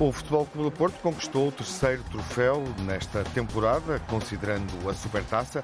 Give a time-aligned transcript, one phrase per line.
[0.00, 5.60] O Futebol Clube do Porto conquistou o terceiro troféu nesta temporada, considerando a Supertaça.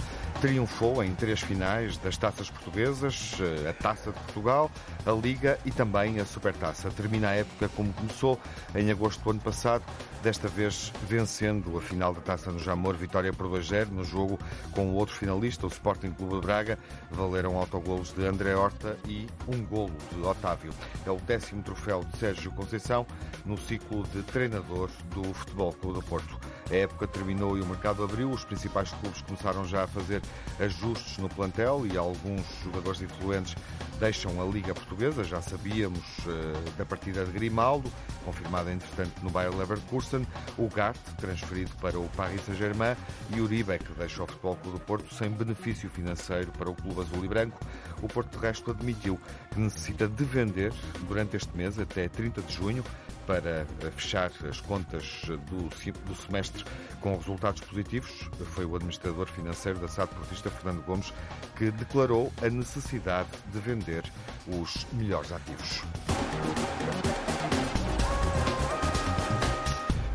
[0.47, 3.33] Triunfou em três finais das taças portuguesas,
[3.69, 4.71] a Taça de Portugal,
[5.05, 6.89] a Liga e também a Supertaça.
[6.89, 8.39] Termina a época como começou,
[8.73, 9.82] em agosto do ano passado,
[10.23, 14.39] desta vez vencendo a final da Taça no Jamor, vitória por 2-0 no jogo
[14.71, 16.79] com o outro finalista, o Sporting Clube de Braga.
[17.11, 20.73] Valeram autogolos de André Horta e um golo de Otávio.
[21.04, 23.04] É o décimo troféu de Sérgio Conceição
[23.45, 26.39] no ciclo de treinador do Futebol Clube do Porto.
[26.70, 28.30] A época terminou e o mercado abriu.
[28.30, 30.20] Os principais clubes começaram já a fazer
[30.58, 33.55] ajustes no plantel e alguns jogadores influentes
[34.00, 35.22] deixam a Liga Portuguesa.
[35.22, 37.91] Já sabíamos uh, da partida de Grimaldo,
[38.25, 40.27] confirmada entretanto no Bayer Leverkusen,
[40.58, 42.97] o Gart, transferido para o Paris Saint-Germain,
[43.34, 47.01] e Uribe, que deixa o Futebol Clube do Porto sem benefício financeiro para o clube
[47.01, 47.58] azul e branco.
[48.03, 49.20] O Porto, de resto, admitiu
[49.53, 50.73] que necessita de vender
[51.08, 52.84] durante este mês, até 30 de junho,
[53.27, 55.69] para fechar as contas do,
[56.05, 56.65] do semestre
[57.01, 58.31] com resultados positivos.
[58.53, 61.13] Foi o administrador financeiro da SAD Portista, Fernando Gomes,
[61.57, 64.05] que declarou a necessidade de vender
[64.47, 65.83] os melhores ativos.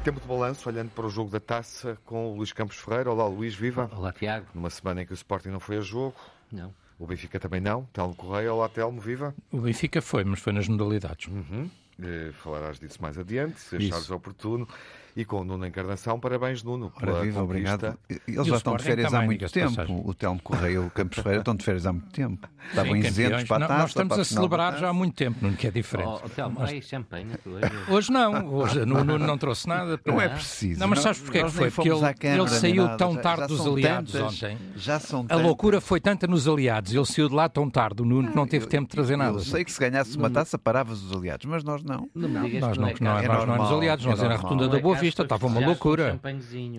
[0.04, 3.12] Tempo de balanço, olhando para o jogo da taça com o Luís Campos Ferreira.
[3.12, 3.90] Olá, Luís, viva.
[3.96, 4.48] Olá, Tiago.
[4.56, 6.16] Numa semana em que o Sporting não foi a jogo.
[6.52, 6.74] Não.
[6.98, 7.86] O Benfica também não.
[7.94, 8.52] Telmo Correia.
[8.52, 9.36] Olá, Telmo, viva.
[9.52, 11.28] O Benfica foi, mas foi nas modalidades.
[11.28, 11.70] Uhum.
[12.00, 14.68] Eh, falarás disso mais adiante, se achares oportuno
[15.16, 16.20] e com o Nuno Encarnação.
[16.20, 16.92] Parabéns, Nuno.
[17.02, 17.98] Ora, viva, obrigado.
[18.28, 20.10] Eles já estão de férias há muito tempo.
[20.10, 22.48] O Telmo Correia e o Campos Ferreira estão de férias há muito tempo.
[22.70, 23.82] Estavam isentos para a taça.
[23.82, 26.22] Nós estamos a celebrar já há muito tempo, Nuno, que é diferente.
[26.24, 26.70] Oh, Telmo, mas...
[26.70, 27.32] aí champanhe.
[27.90, 28.54] Hoje não.
[28.54, 30.00] Hoje Nuno não trouxe nada.
[30.06, 30.80] Não é preciso.
[30.80, 31.72] Não, mas sabes porquê que foi?
[31.72, 34.58] Porque ele, ele saiu tão tarde dos aliados ontem.
[34.76, 36.94] Já são A loucura foi tanta nos aliados.
[36.94, 38.02] Ele saiu de lá tão tarde.
[38.02, 39.38] O Nuno que não teve tempo de trazer nada.
[39.38, 42.10] Eu sei que se ganhasse uma taça paravas os aliados, mas nós não.
[42.16, 44.06] Nós não, nós não éramos aliados.
[44.06, 45.24] Nós era na rotunda da Boa Vista.
[45.24, 46.20] Estava uma loucura loucura.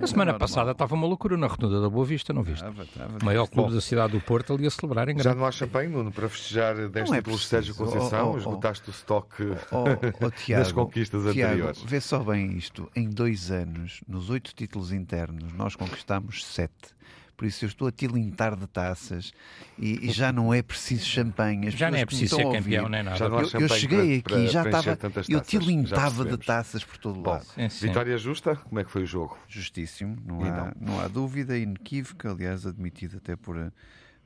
[0.00, 2.64] A semana passada estava uma loucura na Rotunda da Boa Vista, não viste?
[2.64, 5.50] O maior clube Bom, da cidade do Porto ali a celebrar em Já não há
[5.50, 8.30] champanhe, Nuno, para festejar 10 é títulos de Sérgio Conceição?
[8.30, 11.82] Oh, oh, esgotaste o estoque oh, Tiago, das conquistas Tiago, anteriores.
[11.82, 12.90] Vê só bem isto.
[12.94, 16.92] Em dois anos, nos oito títulos internos, nós conquistamos sete
[17.36, 19.32] por isso eu estou a tilintar de taças
[19.78, 21.68] e, e já não é preciso champanhe.
[21.68, 23.24] As já não é preciso ser campeão, nem nada.
[23.24, 24.98] Eu, eu, cheguei para, aqui, para, já estava,
[25.28, 27.46] eu tilintava de taças por todo lado.
[27.56, 28.56] Bom, vitória justa?
[28.56, 29.38] Como é que foi o jogo?
[29.48, 33.72] Justíssimo, não, há, não há dúvida, inequívoca, aliás, admitida até por,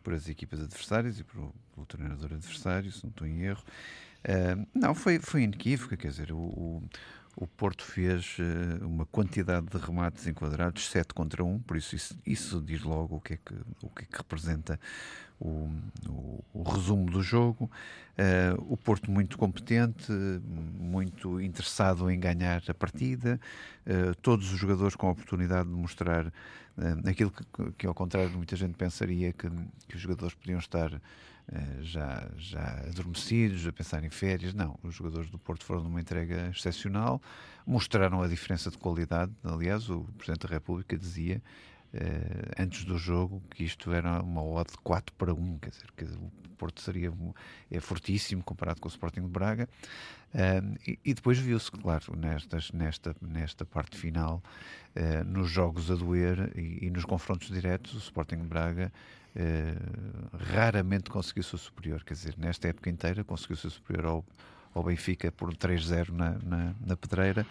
[0.03, 3.62] por as equipas adversárias e pelo, pelo treinador adversário, se não estou em erro.
[4.25, 6.83] Uh, não, foi, foi inequívoca, quer dizer, o, o
[7.36, 12.19] o Porto fez uh, uma quantidade de remates enquadrados, 7 contra 1, por isso, isso
[12.26, 14.80] isso, diz logo o que é que, o que, é que representa
[15.38, 15.70] o,
[16.08, 17.70] o, o, resumo do jogo.
[18.16, 20.10] Uh, o Porto muito competente,
[20.78, 23.38] muito interessado em ganhar a partida,
[23.86, 26.32] uh, todos os jogadores com a oportunidade de mostrar
[27.06, 29.48] aquilo que, que, ao contrário de muita gente pensaria que,
[29.88, 31.00] que os jogadores podiam estar eh,
[31.81, 34.53] já, já adormecidos, a pensar em férias.
[34.53, 37.23] Não, os jogadores do Porto foram numa entrega excepcional,
[37.67, 39.33] mostraram a diferença de qualidade.
[39.45, 41.43] Aliás, o Presidente da República dizia
[41.95, 45.87] Uh, antes do jogo que isto era uma odd de 4 para 1, quer dizer,
[45.97, 47.12] que o Porto seria
[47.71, 49.69] é fortíssimo comparado com o Sporting de Braga.
[50.34, 54.43] Uh, e, e, depois viu-se, claro, nestas, nesta, nesta parte final,
[54.97, 58.93] uh, nos jogos a doer e, e, nos confrontos diretos, o Sporting de Braga
[60.32, 64.24] raramente conseguiu ser superior, quer dizer, nesta época inteira conseguiu ser superior ao,
[64.74, 67.47] ao Benfica por 3-0 na, na, na pedreira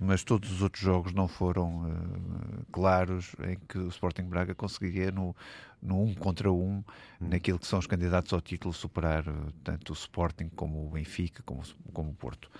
[0.00, 5.10] mas todos os outros jogos não foram uh, claros em que o Sporting Braga conseguiria
[5.10, 5.34] no,
[5.82, 6.84] no um contra um, hum.
[7.20, 11.42] naquilo que são os candidatos ao título, superar uh, tanto o Sporting como o Benfica,
[11.44, 11.62] como,
[11.92, 12.50] como o Porto.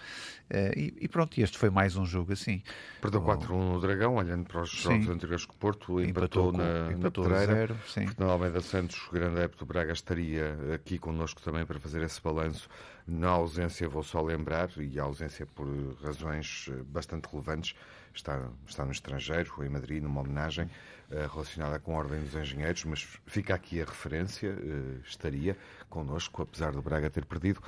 [0.51, 2.63] Uh, e, e, pronto, este foi mais um jogo assim.
[3.01, 5.13] Perdeu 4-1 no Dragão, olhando para os jogos sim.
[5.13, 7.45] anteriores que o Porto empatou, empatou na, empatou na.
[7.45, 7.75] Zero.
[7.75, 12.69] Fernando Almeida Santos, grande adepto do Braga, estaria aqui connosco também para fazer esse balanço.
[13.07, 15.69] Na ausência, vou só lembrar, e a ausência por
[16.03, 17.75] razões bastante relevantes.
[18.15, 20.71] Está, está no estrangeiro, em Madrid, numa homenagem
[21.11, 25.57] uh, relacionada com a Ordem dos Engenheiros, mas fica aqui a referência, uh, estaria
[25.91, 27.61] connosco, apesar do Braga ter perdido.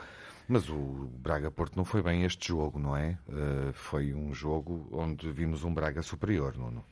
[0.49, 3.19] Mas o Braga-Porto não foi bem este jogo, não é?
[3.29, 6.83] Uh, foi um jogo onde vimos um Braga superior, Nuno.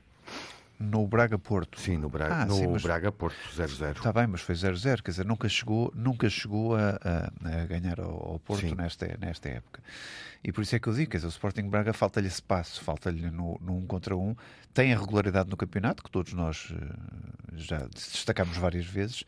[0.79, 1.81] no Braga-Porto.
[1.81, 3.97] Sim, no, Braga, ah, no sim, Braga-Porto 0-0.
[3.97, 7.99] Está bem, mas foi 0-0, quer dizer, nunca chegou, nunca chegou a, a, a ganhar
[7.99, 9.83] ao, ao Porto nesta, nesta época.
[10.47, 13.33] E por isso é que eu digo, quer dizer, o Sporting Braga falta-lhe espaço, falta-lhe
[13.33, 14.33] no, no um contra um,
[14.73, 19.25] tem a regularidade no campeonato, que todos nós uh, já destacamos várias vezes,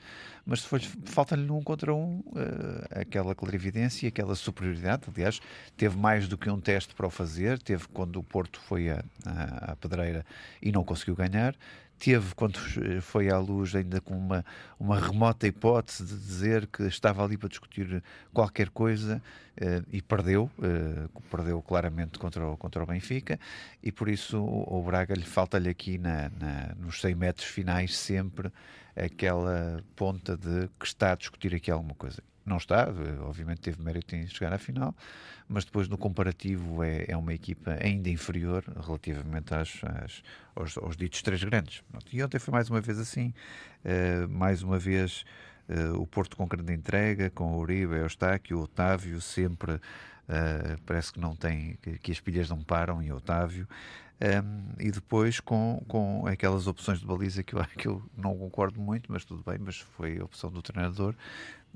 [0.47, 0.65] mas
[1.07, 5.03] falta-lhe no um contra um uh, aquela clarividência, aquela superioridade.
[5.13, 5.41] Aliás,
[5.77, 9.03] teve mais do que um teste para o fazer, teve quando o Porto foi à,
[9.27, 10.25] à pedreira
[10.63, 11.53] e não conseguiu ganhar
[11.99, 12.59] teve, quando
[13.01, 14.45] foi à luz, ainda com uma,
[14.79, 18.03] uma remota hipótese de dizer que estava ali para discutir
[18.33, 19.21] qualquer coisa
[19.61, 23.39] uh, e perdeu, uh, perdeu claramente contra o, contra o Benfica
[23.83, 27.97] e por isso o, o Braga lhe falta-lhe aqui na, na, nos 100 metros finais
[27.97, 28.53] sempre
[28.97, 32.23] aquela ponta de que está a discutir aqui alguma coisa.
[32.49, 32.89] Não está,
[33.21, 34.95] obviamente teve mérito em chegar à final,
[35.49, 40.23] mas depois no comparativo é, é uma equipa ainda inferior relativamente às, às
[40.59, 41.83] aos, aos, ditos três grandes.
[42.13, 43.33] E ontem foi mais uma vez assim,
[43.85, 45.25] uh, mais uma vez
[45.69, 49.81] uh, o Porto com grande entrega, com o Uribe, o Eustáquio, o Otávio, sempre uh,
[50.85, 53.69] parece que não tem, que, que, as pilhas não param em Otávio.
[54.21, 58.81] Um, e depois com, com aquelas opções de baliza que eu, que eu não concordo
[58.81, 61.15] muito, mas tudo bem, mas foi a opção do treinador,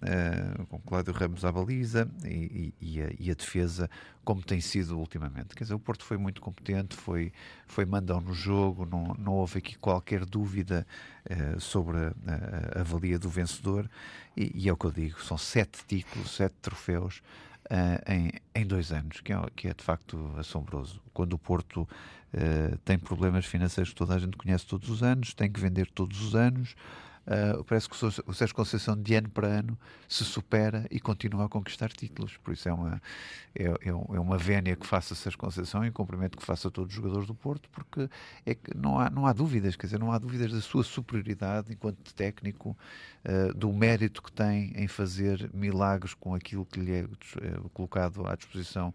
[0.03, 3.89] uh, com Cláudio Ramos à baliza e, e, e, a, e, a, defesa,
[4.25, 5.55] como tem sido ultimamente.
[5.55, 7.33] Quer dizer, o Porto foi muito competente, foi,
[7.67, 10.85] foi mandão no jogo, não, não houve aqui qualquer dúvida
[11.31, 12.13] uh, sobre a,
[12.77, 13.89] a, a, valia do vencedor,
[14.37, 17.23] e, é o que eu digo: são sete títulos, sete troféus.
[17.71, 21.01] Uh, em, em dois anos, que é, que é de facto assombroso.
[21.15, 21.89] Quando o Porto
[22.35, 25.91] uh, tem problemas financeiros que toda a gente conhece todos os anos, tem que vender
[25.91, 26.75] todos os anos,
[27.25, 31.49] Uh, parece que o Sérgio Conceição de ano para ano se supera e continua a
[31.49, 32.37] conquistar títulos.
[32.39, 33.01] Por isso é uma,
[33.55, 36.91] é, é, é uma vénia que faça Sérgio Conceição e um cumprimento que faça todos
[36.91, 38.09] os jogadores do Porto, porque
[38.45, 41.73] é que não há, não há dúvidas, quer dizer, não há dúvidas da sua superioridade
[41.73, 42.77] enquanto técnico,
[43.25, 47.07] uh, do mérito que tem em fazer milagres com aquilo que lhe é
[47.73, 48.93] colocado à disposição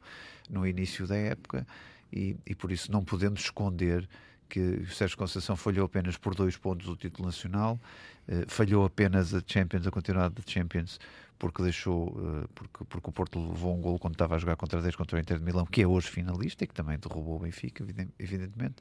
[0.50, 1.66] no início da época.
[2.12, 4.08] E, e por isso não podemos esconder
[4.50, 7.80] que o Sérgio Conceição falhou apenas por dois pontos o título nacional
[8.28, 11.00] eh, falhou apenas a Champions, a continuidade da Champions,
[11.40, 14.82] porque deixou, uh, porque, porque o Porto levou um gol quando estava a jogar contra
[14.82, 17.40] 10 contra o Inter de Milão, que é hoje finalista e que também derrubou o
[17.40, 17.86] Benfica,
[18.20, 18.76] evidentemente.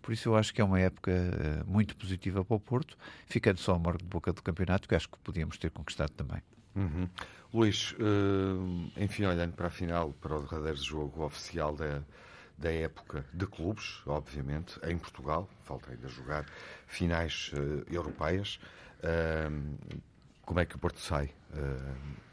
[0.00, 2.96] Por isso eu acho que é uma época uh, muito positiva para o Porto,
[3.26, 6.40] ficando só a morte de boca do campeonato, que acho que podíamos ter conquistado também.
[6.74, 7.08] Uhum.
[7.52, 7.94] Luís,
[8.98, 12.02] enfim, olhando para a final, para o derradeiro jogo oficial da
[12.58, 16.46] da época de clubes, obviamente, em Portugal, falta ainda jogar
[16.86, 18.58] finais uh, europeias.
[19.00, 19.98] Uh,
[20.42, 21.34] como é que o Porto sai?
[21.52, 22.26] Uh,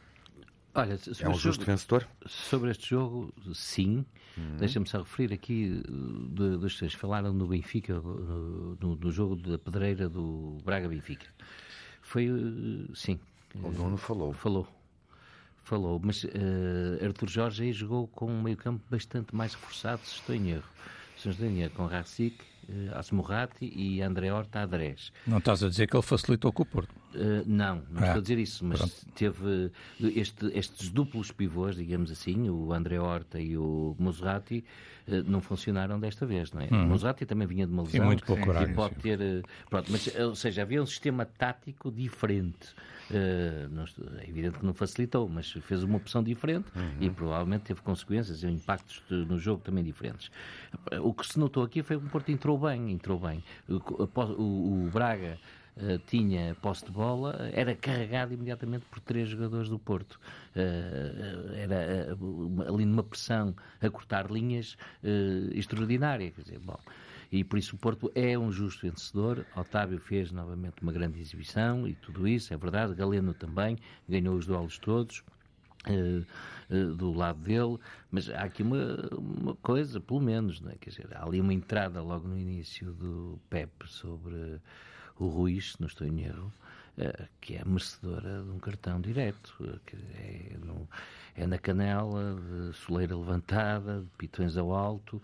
[0.75, 2.07] Olha, é um justo vencedor?
[2.25, 4.05] Sobre este jogo, sim.
[4.35, 4.57] Uhum.
[4.57, 5.83] Deixa-me só referir aqui
[6.29, 6.93] de, dos três.
[6.93, 11.27] Falaram no Benfica, no, no, jogo da pedreira do Braga-Benfica.
[12.01, 12.27] Foi,
[12.95, 13.19] sim.
[13.53, 14.33] O Nuno falou.
[14.33, 14.67] Falou
[15.63, 16.29] falou, mas uh,
[17.03, 20.63] Arthur Jorge aí jogou com um meio-campo bastante mais reforçado, se estou em erro.
[21.17, 22.35] Se estou em erro, com Racic,
[22.67, 25.11] uh, Asmurrati e André Horta Adrés.
[25.25, 26.91] Não estás a dizer que ele facilitou com o Porto?
[27.15, 29.05] Uh, não, não ah, estou a dizer isso, mas pronto.
[29.15, 34.65] teve este, estes duplos pivôs, digamos assim, o André Horta e o Muserati,
[35.25, 36.65] não funcionaram desta vez, não é?
[36.71, 36.85] Hum.
[36.85, 38.01] O Muserati também vinha de uma lesão.
[38.01, 42.73] Sim, muito pouco horário, pode ter, pronto, mas, ou seja, havia um sistema tático diferente.
[43.11, 46.95] Uh, é evidente que não facilitou, mas fez uma opção diferente uhum.
[47.01, 50.31] e provavelmente teve consequências e impactos de, no jogo também diferentes.
[51.01, 53.43] O que se notou aqui foi que o Porto entrou bem, entrou bem.
[53.67, 55.37] O, o, o Braga
[55.75, 60.19] Uh, tinha posse de bola, era carregado imediatamente por três jogadores do Porto.
[60.55, 64.77] Uh, era uh, ali numa pressão a cortar linhas
[65.51, 66.29] extraordinária.
[66.29, 66.77] Quer dizer, bom,
[67.31, 69.43] e por isso o Porto é um justo vencedor.
[69.55, 72.93] Otávio fez novamente uma grande exibição e tudo isso, é verdade.
[72.93, 73.75] Galeno também
[74.07, 75.23] ganhou os duelos todos.
[75.89, 76.25] Uh,
[76.69, 77.77] uh, do lado dele,
[78.09, 80.75] mas há aqui uma, uma coisa, pelo menos, não é?
[80.75, 84.61] Quer dizer, há ali uma entrada logo no início do Pep sobre
[85.19, 86.51] o Ruiz, se não estou em erro,
[86.97, 90.87] uh, que é merecedora de um cartão direto, que é, no,
[91.35, 95.17] é na canela, de soleira levantada, de pitões ao alto,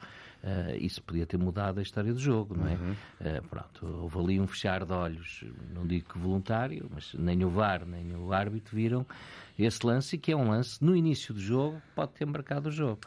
[0.43, 2.74] uh, isso podia ter mudado a história do jogo, não é?
[2.74, 2.91] Uhum.
[2.91, 5.43] Uh, pronto, houve ali um fechar de olhos,
[5.74, 9.05] não digo que voluntário, mas nem o VAR nem o árbitro viram
[9.58, 13.01] esse lance, que é um lance no início do jogo pode ter marcado o jogo.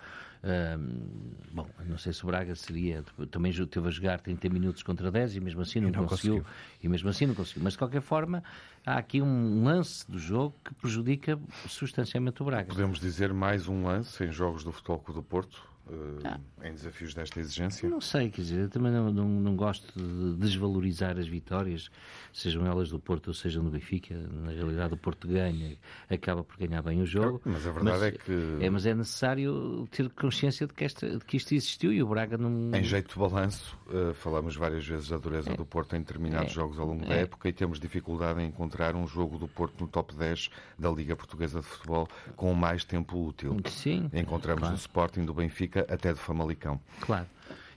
[1.52, 3.04] Bom, não sei se o Braga seria.
[3.30, 6.54] Também teve a jogar 30 minutos contra 10 e mesmo assim não, não conseguiu, conseguiu,
[6.82, 7.62] E mesmo assim não conseguiu.
[7.62, 8.42] Mas de qualquer forma,
[8.84, 12.68] há aqui um lance do jogo que prejudica substancialmente o Braga.
[12.68, 17.14] Podemos dizer mais um lance em jogos do Futebol Clube do Porto uh, em desafios
[17.14, 17.88] desta exigência?
[17.88, 21.90] Não sei, quer dizer, eu também não, não, não, gosto de desvalorizar as vitórias,
[22.32, 24.14] sejam elas do Porto ou sejam do Benfica.
[24.14, 25.76] Na realidade, o Porto ganha,
[26.08, 27.40] acaba por ganhar bem o jogo.
[27.44, 28.58] Mas a verdade mas, é que.
[28.60, 32.06] É, mas é necessário ter consciência de que, esta, de que isto existiu e o
[32.06, 32.74] Braga não.
[32.74, 36.52] Em jeito de balanço, uh, falamos várias vezes da dureza é, do Porto em determinados
[36.52, 37.22] é, jogos ao longo da é.
[37.22, 41.16] época e temos dificuldade em encontrar um jogo do Porto no top 10 da Liga
[41.16, 43.56] Portuguesa de Futebol com mais tempo útil.
[43.66, 44.10] Sim.
[44.12, 44.74] Encontramos claro.
[44.74, 46.80] o Sporting do Benfica até do Famalicão.
[47.00, 47.26] Claro.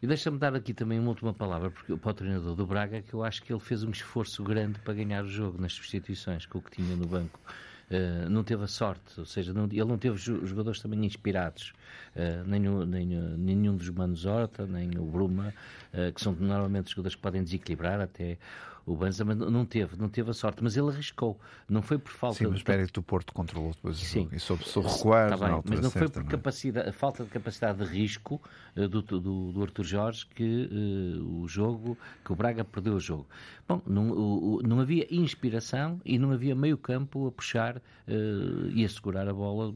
[0.02, 3.14] E deixa-me dar aqui também uma última palavra porque, para o treinador do Braga, que
[3.14, 6.60] eu acho que ele fez um esforço grande para ganhar o jogo nas substituições com
[6.60, 7.40] o que tinha no banco.
[7.90, 11.72] Uh, não teve a sorte, ou seja, não, ele não teve jogadores também inspirados,
[12.16, 15.54] uh, nem, o, nem nenhum dos Manos Horta, nem o Bruma,
[15.94, 18.40] uh, que são normalmente jogadores que podem desequilibrar até
[18.86, 21.40] o Banza não teve, não teve a sorte, mas ele arriscou.
[21.68, 24.68] Não foi por falta Sim, mas espera que o Porto controlou depois jogo e soube,
[24.68, 25.34] soube recuar.
[25.34, 28.40] Está bem, mas não foi por capacidade, falta de capacidade de risco
[28.76, 33.00] uh, do, do, do Arthur Jorge que uh, o jogo, que o Braga perdeu o
[33.00, 33.26] jogo.
[33.68, 38.86] Bom, não, o, não havia inspiração e não havia meio campo a puxar uh, e
[38.86, 39.74] a segurar a bola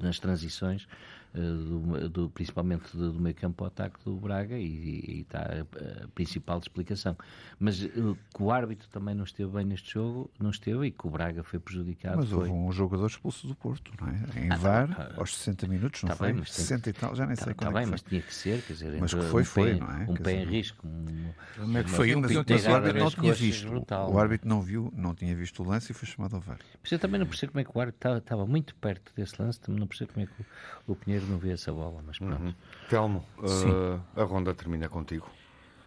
[0.00, 0.88] nas transições.
[1.32, 6.04] Eh, do, do, principalmente do, do meio campo ao ataque do Braga e, está a,
[6.04, 7.16] a, principal explicação.
[7.58, 11.06] Mas uh, que o árbitro também não esteve bem neste jogo, não esteve e que
[11.06, 12.16] o Braga foi prejudicado.
[12.16, 12.38] Mas foi...
[12.38, 14.44] houve um jogador expulso do Porto, não é?
[14.44, 16.32] Em ah, VAR, tá, aos 60 minutos, não tá foi?
[16.32, 18.34] Bem, 60 e tal, já nem tá, sei tá quando bem, é mas tinha que
[18.34, 20.06] ser, quer dizer, mas que foi, um foi, pé, não é?
[20.08, 20.84] Um pé em risco.
[20.84, 22.16] Um, como é que foi?
[22.16, 23.68] Um, mas, mas o árbitro não tinha visto.
[23.68, 26.58] Brutal, o árbitro não viu, não tinha visto o lance e foi chamado ao VAR.
[26.82, 29.60] Mas eu também não percebo como é que o árbitro estava, muito perto desse lance,
[29.60, 30.42] também não percebo como é que
[30.88, 32.42] o, o Pinheiro não vê essa bola, mas pronto.
[32.42, 32.54] Uhum.
[32.88, 35.28] Telmo, uh, a ronda termina contigo.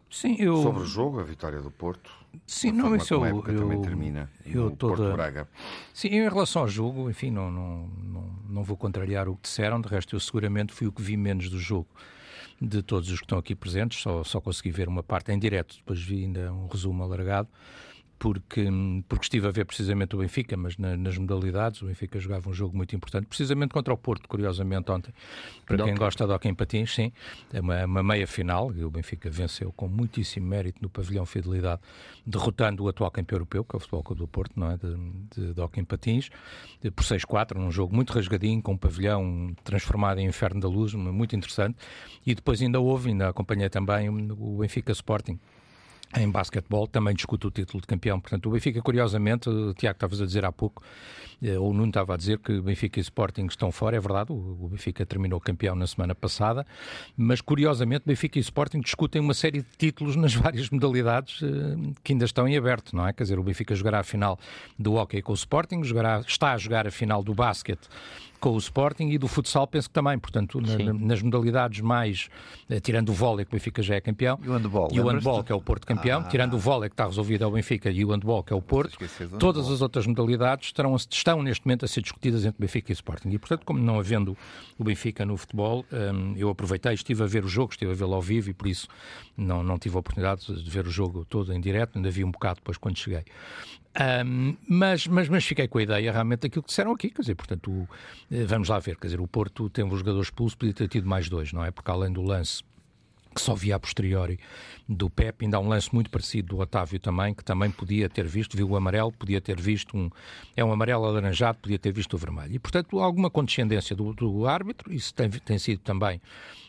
[0.10, 0.58] Sim, eu...
[0.62, 2.12] Sobre o jogo, a vitória do Porto.
[2.46, 4.98] Sim, não, isso eu, eu, também termina eu toda...
[4.98, 5.48] Porto Braga.
[5.94, 9.82] Sim, em relação ao jogo, enfim, não, não, não, não vou contrariar o que disseram,
[9.82, 11.88] de resto eu seguramente fui o que vi menos do jogo
[12.62, 15.76] de todos os que estão aqui presentes, só, só consegui ver uma parte em direto,
[15.78, 17.50] depois vi ainda um resumo alargado
[18.24, 18.66] porque,
[19.10, 22.54] porque estive a ver precisamente o Benfica, mas na, nas modalidades, o Benfica jogava um
[22.54, 25.14] jogo muito importante, precisamente contra o Porto, curiosamente, ontem.
[25.66, 27.12] Para quem gosta de hockey em patins, sim,
[27.52, 31.82] é uma, uma meia final, e o Benfica venceu com muitíssimo mérito no pavilhão Fidelidade,
[32.26, 34.78] derrotando o atual campeão europeu, que é o Futebol Clube do Porto, não é?
[34.78, 34.96] de,
[35.36, 36.30] de, de hockey em patins,
[36.96, 41.36] por 6-4, num jogo muito rasgadinho, com um pavilhão transformado em Inferno da Luz, muito
[41.36, 41.78] interessante,
[42.26, 45.38] e depois ainda houve, ainda acompanhei também o Benfica Sporting,
[46.16, 48.20] em basquetebol, também discute o título de campeão.
[48.20, 50.84] Portanto, o Benfica, curiosamente, o Tiago estavas a dizer há pouco,
[51.42, 54.32] eh, ou o Nuno estava a dizer que Benfica e Sporting estão fora, é verdade,
[54.32, 56.66] o Benfica terminou campeão na semana passada,
[57.18, 62.14] mas curiosamente Benfica e Sporting discutem uma série de títulos nas várias modalidades eh, que
[62.14, 63.14] ainda estão em aberto, não é?
[63.14, 64.40] Quer dizer, o Benfica jogará a final
[64.78, 67.90] do hockey com o Sporting, jogará, está a jogar a final do basquete
[68.44, 72.28] com o Sporting e do futsal penso que também, portanto, na, nas modalidades mais,
[72.70, 75.08] eh, tirando o vôlei, que o Benfica já é campeão, e o handball, e o
[75.08, 77.52] handball que é o Porto campeão, ah, tirando o vôlei que está resolvido é o
[77.52, 78.98] Benfica e o handball que é o Porto,
[79.40, 83.30] todas as outras modalidades estarão, estão neste momento a ser discutidas entre Benfica e Sporting.
[83.30, 84.36] E, portanto, como não havendo
[84.78, 88.14] o Benfica no futebol, um, eu aproveitei, estive a ver o jogo, estive a vê-lo
[88.14, 88.90] ao vivo e por isso
[89.38, 92.32] não, não tive a oportunidade de ver o jogo todo em direto, ainda vi um
[92.32, 93.24] bocado depois quando cheguei.
[94.26, 97.36] Um, mas, mas, mas fiquei com a ideia realmente daquilo que disseram aqui, quer dizer,
[97.36, 97.88] portanto, o,
[98.32, 101.08] eh, vamos lá ver, quer dizer, o Porto tem um jogador expulso, podia ter tido
[101.08, 101.70] mais dois, não é?
[101.70, 102.64] Porque além do lance
[103.34, 104.40] que só via a posteriori
[104.88, 108.28] do Pep, ainda há um lance muito parecido do Otávio também, que também podia ter
[108.28, 110.10] visto, viu o amarelo, podia ter visto um,
[110.56, 112.54] é um amarelo alaranjado, podia ter visto o vermelho.
[112.54, 116.22] E, portanto, alguma condescendência do, do árbitro, isso tem, tem sido também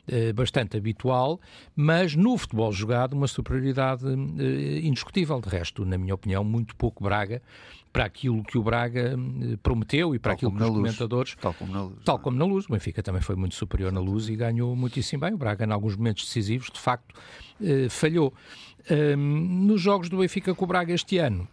[0.06, 1.40] eh, bastante habitual,
[1.74, 5.40] mas no futebol jogado uma superioridade eh, indiscutível.
[5.40, 7.40] De resto, na minha opinião, muito pouco Braga
[7.94, 11.36] para aquilo que o Braga eh, prometeu e para tal aquilo que os comentadores.
[11.40, 11.94] Tal como na luz.
[12.04, 12.18] Tal é?
[12.18, 12.66] como na luz.
[12.66, 15.32] O Benfica também foi muito superior na luz e ganhou muitíssimo bem.
[15.32, 17.14] O Braga, em alguns momentos decisivos, de facto,
[17.88, 18.34] falhou.
[19.16, 21.46] Nos jogos do Benfica com o Braga este ano,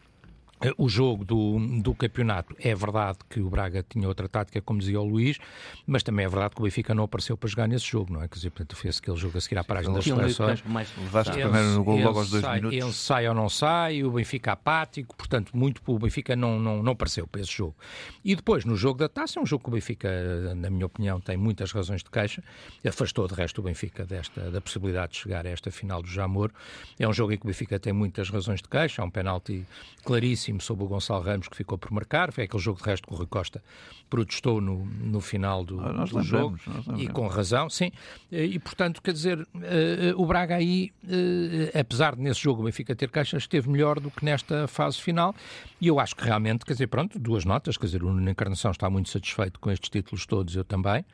[0.77, 2.55] o jogo do, do campeonato.
[2.59, 5.37] É verdade que o Braga tinha outra tática, como dizia o Luís,
[5.85, 8.27] mas também é verdade que o Benfica não apareceu para jogar nesse jogo, não é?
[8.27, 10.63] Quer dizer, portanto, fez aquele jogo a seguir à paragem das seleções.
[10.97, 12.77] Levaste primeiro no gol logo aos dois sai, minutos.
[12.77, 16.91] Ele sai ou não sai, o Benfica apático, portanto, muito o Benfica não, não, não
[16.91, 17.75] apareceu para esse jogo.
[18.23, 21.19] E depois, no jogo da taça, é um jogo que o Benfica, na minha opinião,
[21.19, 22.43] tem muitas razões de queixa,
[22.85, 26.51] afastou de resto o Benfica desta, da possibilidade de chegar a esta final do Jamor.
[26.99, 29.65] É um jogo em que o Benfica tem muitas razões de queixa, há um penalti
[30.03, 32.31] claríssimo péssimo sobre o Gonçalo Ramos, que ficou por marcar.
[32.31, 33.63] Foi aquele jogo de resto que o Rui Costa
[34.09, 36.57] protestou no, no final do, Ah, do jogo.
[36.97, 37.91] E com razão, sim.
[38.31, 42.95] E, portanto, quer dizer, eh, o Braga aí, eh, apesar de nesse jogo o Benfica
[42.95, 45.33] ter caixas, esteve melhor do que nesta fase final.
[45.79, 47.77] E eu acho que realmente, quer dizer, pronto, duas notas.
[47.77, 51.05] Quer dizer, o Nuno Encarnação está muito satisfeito com estes títulos todos, eu também.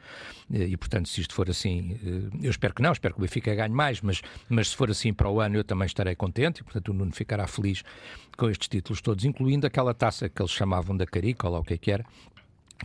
[0.52, 1.98] Eh, E, portanto, se isto for assim,
[2.42, 5.14] eu espero que não, espero que o Benfica ganhe mais, mas, mas se for assim
[5.14, 6.62] para o ano, eu também estarei contente.
[6.62, 7.84] E, portanto, o Nuno ficará feliz
[8.38, 11.74] com estes títulos todos, incluindo aquela taça que eles chamavam da Carícola, ou o que
[11.76, 12.06] é que era,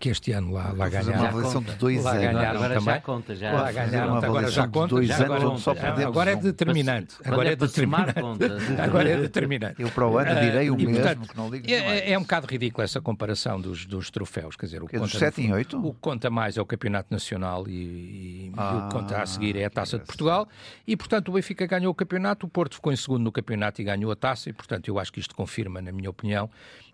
[0.01, 1.27] que este ano lá, lá Fazer uma ganharam.
[1.29, 2.23] avaliação de dois Lá anos.
[2.25, 2.95] ganharam Agora também.
[2.95, 3.53] já conta, já.
[3.53, 4.89] Lá ganharam, agora já conta.
[4.89, 7.15] dois já anos só já- perdemos agora é determinante.
[7.25, 8.13] Agora é é determinante.
[8.83, 9.83] Agora é determinante.
[9.83, 12.23] Eu para o ano direi o E, mesmo, portanto, que não ligo é, é um
[12.23, 14.57] bocado ridículo essa comparação dos, dos troféus.
[14.57, 15.87] Quer dizer, o Que é conta, sete no em fundo, oito?
[15.87, 19.23] O que conta mais é o Campeonato Nacional e, e- e Ah, o que conta
[19.23, 20.05] a seguir é a Taça de.
[20.05, 20.49] Portugal.
[20.87, 23.85] E, portanto, o Benfica ganhou o campeonato, o Porto ficou em segundo no campeonato e
[23.85, 24.49] ganhou a taça.
[24.51, 26.49] E, portanto, eu acho que isto confirma, na minha opinião,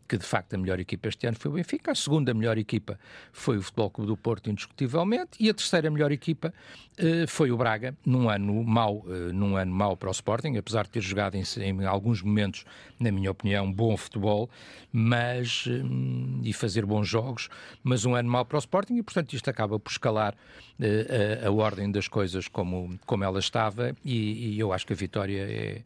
[0.09, 2.99] que de facto a melhor equipa este ano foi o Benfica, a segunda melhor equipa
[3.33, 6.53] foi o Futebol Clube do Porto, indiscutivelmente, e a terceira melhor equipa
[6.97, 10.85] eh, foi o Braga, num ano mau, eh, num ano mau para o Sporting, apesar
[10.85, 12.65] de ter jogado em, em alguns momentos,
[12.99, 14.49] na minha opinião, bom futebol,
[14.91, 17.51] mas hum, e fazer bons jogos,
[17.85, 20.35] mas um ano mau para o Sporting e, portanto, isto acaba por escalar
[20.81, 24.95] eh, a, a ordem das coisas como, como ela estava e, e eu acho que
[24.95, 25.83] a vitória é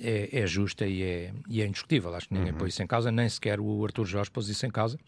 [0.00, 2.14] é, é justa e é, e é indiscutível.
[2.14, 4.70] Acho que ninguém pôs isso em causa, nem sequer o Arthur Jorge pôs isso em
[4.70, 4.98] causa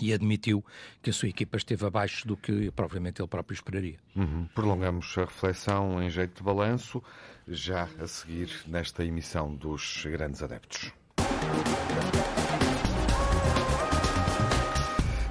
[0.00, 0.64] e admitiu
[1.02, 3.98] que a sua equipa esteve abaixo do que propriamente ele próprio esperaria.
[4.14, 4.46] Uhum.
[4.54, 7.02] Prolongamos a reflexão em jeito de balanço,
[7.46, 10.92] já a seguir nesta emissão dos grandes adeptos.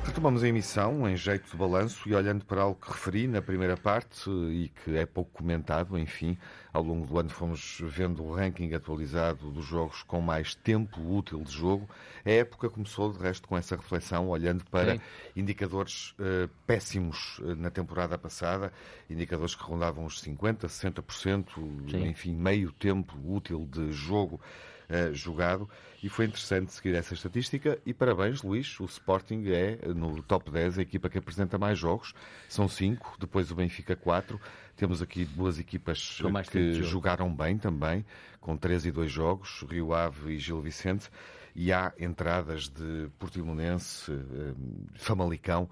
[0.06, 3.78] Retomamos a emissão em jeito de balanço e olhando para algo que referi na primeira
[3.78, 6.36] parte e que é pouco comentado, enfim,
[6.78, 11.44] ao longo do ano fomos vendo o ranking atualizado dos jogos com mais tempo útil
[11.44, 11.90] de jogo.
[12.24, 15.02] A época começou, de resto, com essa reflexão, olhando para Sim.
[15.36, 18.72] indicadores eh, péssimos eh, na temporada passada,
[19.10, 22.08] indicadores que rondavam os 50%, 60%, Sim.
[22.08, 24.40] enfim, meio tempo útil de jogo
[24.88, 25.68] eh, jogado.
[26.02, 27.80] E foi interessante seguir essa estatística.
[27.86, 32.14] E parabéns, Luís, o Sporting é, no top 10, a equipa que apresenta mais jogos.
[32.48, 34.40] São 5, depois o Benfica 4.
[34.78, 38.06] Temos aqui duas equipas que jogaram bem também,
[38.40, 41.10] com 3 e 2 jogos, Rio Ave e Gil Vicente.
[41.56, 44.54] E há entradas de Portimonense, eh,
[44.94, 45.68] Famalicão,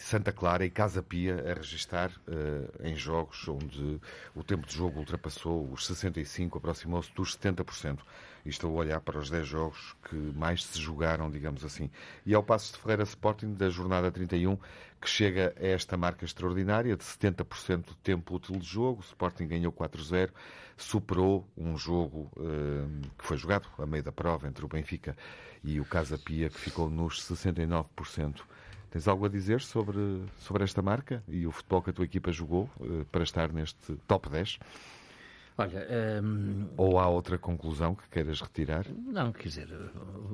[0.00, 4.00] Santa Clara e Casa Pia a registar eh, em jogos onde
[4.34, 7.98] o tempo de jogo ultrapassou os 65, aproximou-se dos 70%.
[8.44, 11.90] E estou a olhar para os 10 jogos que mais se jogaram, digamos assim.
[12.24, 14.56] E ao passo de Ferreira Sporting, da jornada 31,
[14.98, 19.00] que chega a esta marca extraordinária de 70% do tempo útil de jogo.
[19.02, 20.30] O Sporting ganhou 4-0,
[20.78, 25.14] superou um jogo eh, que foi jogado a meio da prova entre o Benfica
[25.62, 28.40] e o Casa Pia, que ficou nos 69%.
[28.90, 32.32] Tens algo a dizer sobre, sobre esta marca e o futebol que a tua equipa
[32.32, 34.58] jogou eh, para estar neste top 10?
[35.60, 35.86] Olha,
[36.22, 38.86] hum, Ou há outra conclusão que queiras retirar?
[39.06, 39.68] não, quer dizer,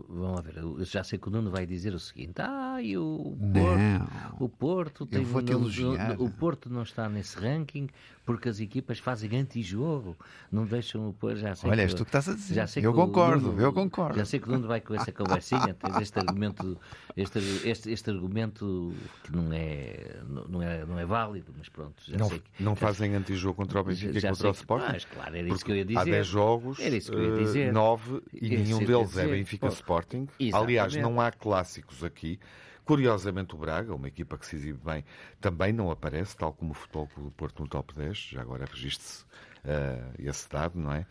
[0.08, 2.96] vamos lá ver, eu já sei que o Nuno vai dizer o seguinte, ah, e
[2.96, 3.36] o.
[3.52, 6.16] Porto, o Porto tem, vou-te não- elogiar.
[6.20, 7.88] o Porto não está nesse ranking
[8.24, 10.16] porque as equipas fazem antijogo,
[10.50, 12.54] não deixam o Porto, já sei Olha, és tu que estás a dizer.
[12.54, 14.18] já sei Eu o concordo, Nuno- eu concordo.
[14.18, 16.76] Já sei que o Nuno vai com essa conversinha, tens este argumento,
[17.16, 20.75] este, este, este argumento que não é, não é
[21.06, 24.92] válido, mas pronto, já Não, não fazem antijogo contra o Benfica e contra o Sporting?
[24.92, 26.00] Mas, claro, era isso que eu ia dizer.
[26.00, 27.72] Há 10 jogos, Era isso que eu ia eh, dizer.
[27.72, 29.28] 9 e Era nenhum deles é dizer.
[29.28, 30.28] Benfica Pô, Sporting.
[30.38, 30.54] exatamente.
[30.54, 32.38] Aliás, não há clássicos aqui.
[32.84, 35.04] Curiosamente, o Braga, uma equipa que se exibe bem,
[35.40, 38.16] também não aparece, tal como o Futebol Clube do Porto no top 10.
[38.16, 39.24] Já agora registre-se
[39.64, 41.04] eh, esse dado, não é?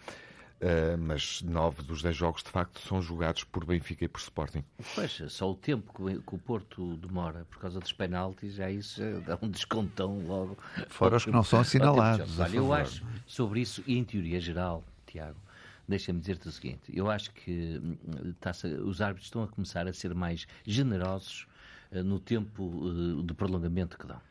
[0.62, 4.64] Eh, mas 9 dos 10 jogos, de facto, são jogados por Benfica e por Sporting.
[4.96, 8.72] Pois, só o tempo que o- que o Porto demora por causa dos penaltis, já
[8.72, 10.58] isso dá um descontão logo.
[10.88, 14.82] Fora os que não são assinalados, Olha, eu acho sobre isso, e em teoria geral,
[15.06, 15.38] Tiago,
[15.88, 17.82] deixa-me dizer-te o seguinte: eu acho que
[18.42, 21.48] a- os árbitros estão a começar a ser mais generosos
[21.92, 22.82] eh, no tempo
[23.20, 24.22] eh, de prolongamento que dão.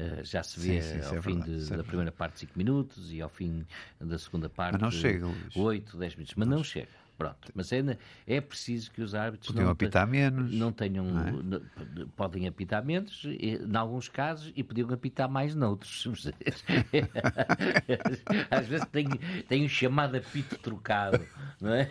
[0.00, 2.38] Eh, já se vê Sim, sim, ao é fim verdade, de- é da primeira parte
[2.38, 3.66] 5 minutos e ao fim
[4.00, 5.56] da segunda parte não chega, Luís.
[5.56, 6.34] 8, 10 minutos.
[6.36, 6.86] Mas não chega.
[7.18, 7.50] Pronto.
[7.52, 12.06] Mas ainda é preciso que os árbitros Podiam não apitar menos, não tenham não é?
[12.16, 16.06] podem apitar menos em alguns casos e podiam apitar mais noutros
[18.50, 19.08] às vezes tem,
[19.48, 21.20] tem um chamado apito trocado
[21.60, 21.88] não é?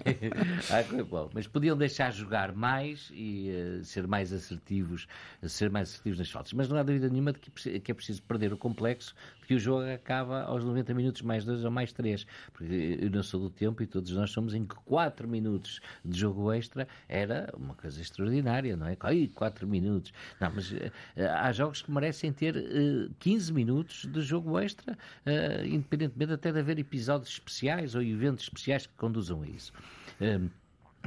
[1.09, 1.29] Bom.
[1.33, 5.07] mas podiam deixar jogar mais e eh, ser mais assertivos
[5.43, 7.93] ser mais assertivos nas faltas mas não há dúvida nenhuma de que, preci- que é
[7.93, 9.13] preciso perder o complexo
[9.47, 12.27] que o jogo acaba aos 90 minutos mais dois ou mais três.
[12.51, 16.19] Porque eu não sou do tempo e todos nós somos em que 4 minutos de
[16.19, 18.97] jogo extra era uma coisa extraordinária, não é?
[18.99, 20.11] Ai, 4 minutos.
[20.39, 20.91] Não, mas uh,
[21.39, 26.59] há jogos que merecem ter uh, 15 minutos de jogo extra, uh, independentemente até de
[26.59, 29.71] haver episódios especiais ou eventos especiais que conduzam a isso.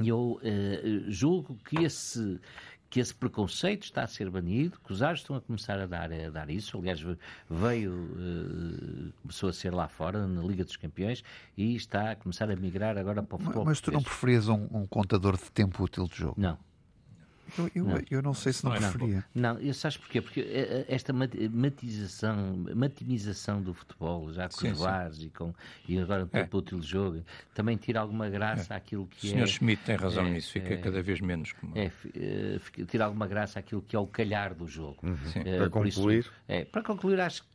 [0.03, 0.39] eu
[1.07, 2.39] julgo que esse
[2.91, 6.11] que esse preconceito está a ser banido, que os árbitros estão a começar a dar,
[6.11, 6.77] a dar isso.
[6.77, 6.99] Aliás,
[7.49, 11.23] veio, uh, começou a ser lá fora, na Liga dos Campeões,
[11.57, 13.63] e está a começar a migrar agora para o futebol.
[13.63, 16.35] Mas, mas tu não preferias um, um contador de tempo útil de jogo?
[16.37, 16.57] Não.
[17.57, 18.01] Eu, eu, não.
[18.09, 19.25] eu não sei se não, não preferia.
[19.33, 20.21] Não, eu sabes porquê?
[20.21, 25.53] Porque eh, eh, esta matização, matimização do futebol, já com sim, os VARs e, com,
[25.87, 26.47] e agora é.
[26.51, 28.77] útil de jogo, também tira alguma graça é.
[28.77, 29.43] àquilo que o é.
[29.43, 29.53] O Sr.
[29.53, 31.73] Schmidt tem razão é, nisso, fica é, cada vez menos comum.
[31.75, 31.91] É,
[32.85, 34.97] tira alguma graça àquilo que é o calhar do jogo.
[35.03, 35.17] Uhum.
[35.57, 36.19] para concluir.
[36.19, 37.50] Isso, é, para concluir, acho que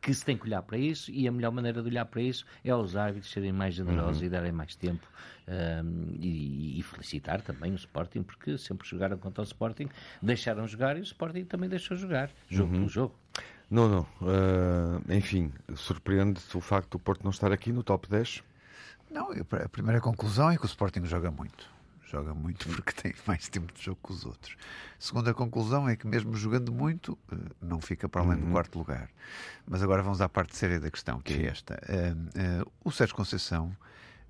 [0.00, 2.46] que se tem que olhar para isso e a melhor maneira de olhar para isso
[2.64, 4.26] é os árbitros serem mais generosos uhum.
[4.26, 5.06] e darem mais tempo
[5.48, 9.88] um, e, e, felicitar também o Sporting porque sempre jogaram contra o Sporting,
[10.22, 12.78] deixaram jogar e o Sporting também deixou jogar, jogo uhum.
[12.78, 13.14] pelo jogo.
[13.70, 14.00] Não, não.
[14.22, 18.42] Uh, enfim, surpreende-te o facto do Porto não estar aqui no top 10?
[19.10, 21.77] Não, a primeira conclusão é que o Sporting joga muito
[22.10, 24.56] joga muito porque tem mais tempo de jogo que os outros.
[24.98, 28.46] Segunda conclusão é que, mesmo jogando muito, eh, não fica para além uhum.
[28.46, 29.10] do quarto lugar.
[29.66, 31.74] Mas agora vamos à parte séria da questão, que é esta.
[31.74, 33.76] Uh, uh, o Sérgio Conceição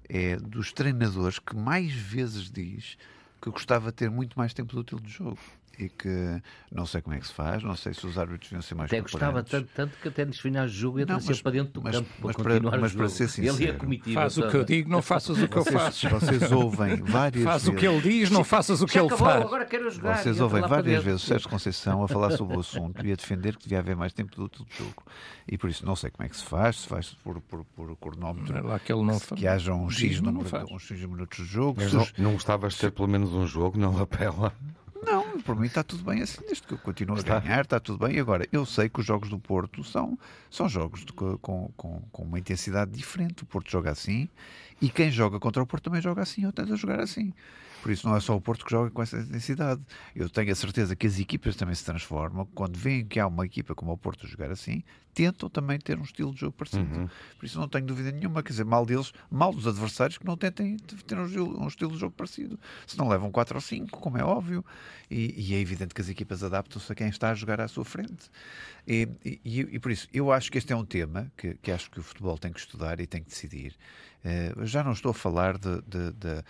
[0.09, 2.99] é dos treinadores que mais vezes diz
[3.41, 5.39] que gostava de ter muito mais tempo útil de jogo
[5.79, 8.63] e que não sei como é que se faz, não sei se os árbitros deviam
[8.63, 11.53] ser mais Até gostava tanto, tanto que até nos finais de jogo ia trazer para
[11.53, 12.93] dentro do mas, campo mas para continuar para, mas.
[12.93, 14.21] Para ser sincero, ele ia comitiva.
[14.21, 16.09] Faz o que eu digo, não faças o que eu faço.
[16.09, 17.67] Vocês ouvem várias faz vezes.
[17.67, 19.45] Faz o que ele diz, não faças o que ele acabou, faz.
[19.45, 23.07] Agora quero jogar, Vocês ouvem várias vezes o Sérgio Conceição a falar sobre o assunto
[23.07, 25.05] e a defender que devia haver mais tempo útil de jogo.
[25.47, 27.97] E por isso não sei como é que se faz, se faz por, por, por
[27.97, 31.53] cronómetro, é lá que, ele não que haja um X, número, um X minutos de
[31.53, 31.81] jogo.
[31.81, 34.53] Mas não, não gostavas de ter pelo menos um jogo, não lapela?
[35.03, 38.07] Não, por mim está tudo bem assim, desde que eu continuo a ganhar, está tudo
[38.07, 38.19] bem.
[38.19, 40.19] Agora, eu sei que os jogos do Porto são,
[40.51, 43.43] são jogos de, com, com, com uma intensidade diferente.
[43.43, 44.29] O Porto joga assim
[44.81, 47.33] e quem joga contra o Porto também joga assim ou tenta jogar assim.
[47.83, 49.81] Por isso não é só o Porto que joga com essa intensidade.
[50.15, 52.47] Eu tenho a certeza que as equipas também se transformam.
[52.55, 54.83] Quando veem que há uma equipa como o Porto a jogar assim,
[55.15, 56.97] tentam também ter um estilo de jogo parecido.
[56.97, 57.09] Uhum.
[57.39, 58.41] Por isso não tenho dúvida nenhuma.
[58.41, 62.15] Quer dizer, mal deles, mal dos adversários que não tentem ter um estilo, de jogo
[62.15, 62.59] parecido.
[62.87, 64.65] Se não levam 4 ou 5, como é óbvio.
[65.11, 67.85] E, e, é evidente que as equipas adaptam-se a quem está a jogar à sua
[67.85, 68.31] frente.
[68.87, 71.91] E, e, e, por isso, eu acho que este é um tema que, que acho
[71.91, 73.75] que o futebol tem que estudar e tem que decidir.
[74.25, 76.45] Uh, já não estou a falar de, de, de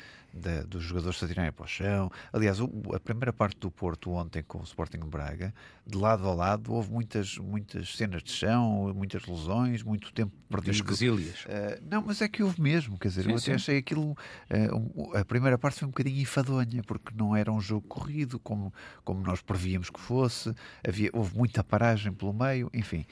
[0.68, 2.10] dos jogadores se atirarem para o chão.
[2.32, 5.54] Aliás, o, a primeira parte do Porto ontem com o Sporting Braga,
[5.86, 10.84] de lado a lado, houve muitas, muitas cenas de chão, muitas lesões, muito tempo perdido.
[10.84, 11.44] Quesilhas.
[11.44, 14.12] Uh, não, mas é que houve mesmo, quer dizer, sim, eu até achei aquilo.
[14.12, 18.72] Uh, a primeira parte foi um bocadinho enfadonha, porque não era um jogo corrido como,
[19.04, 20.54] como nós prevíamos que fosse,
[20.86, 23.04] havia, houve muita paragem pelo meio, enfim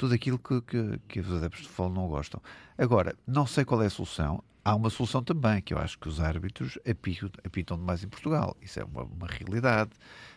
[0.00, 2.40] tudo aquilo que, que, que os adeptos de futebol não gostam.
[2.78, 4.42] Agora, não sei qual é a solução.
[4.64, 8.56] Há uma solução também, que eu acho que os árbitros apitam, apitam demais em Portugal.
[8.60, 9.90] Isso é uma, uma realidade.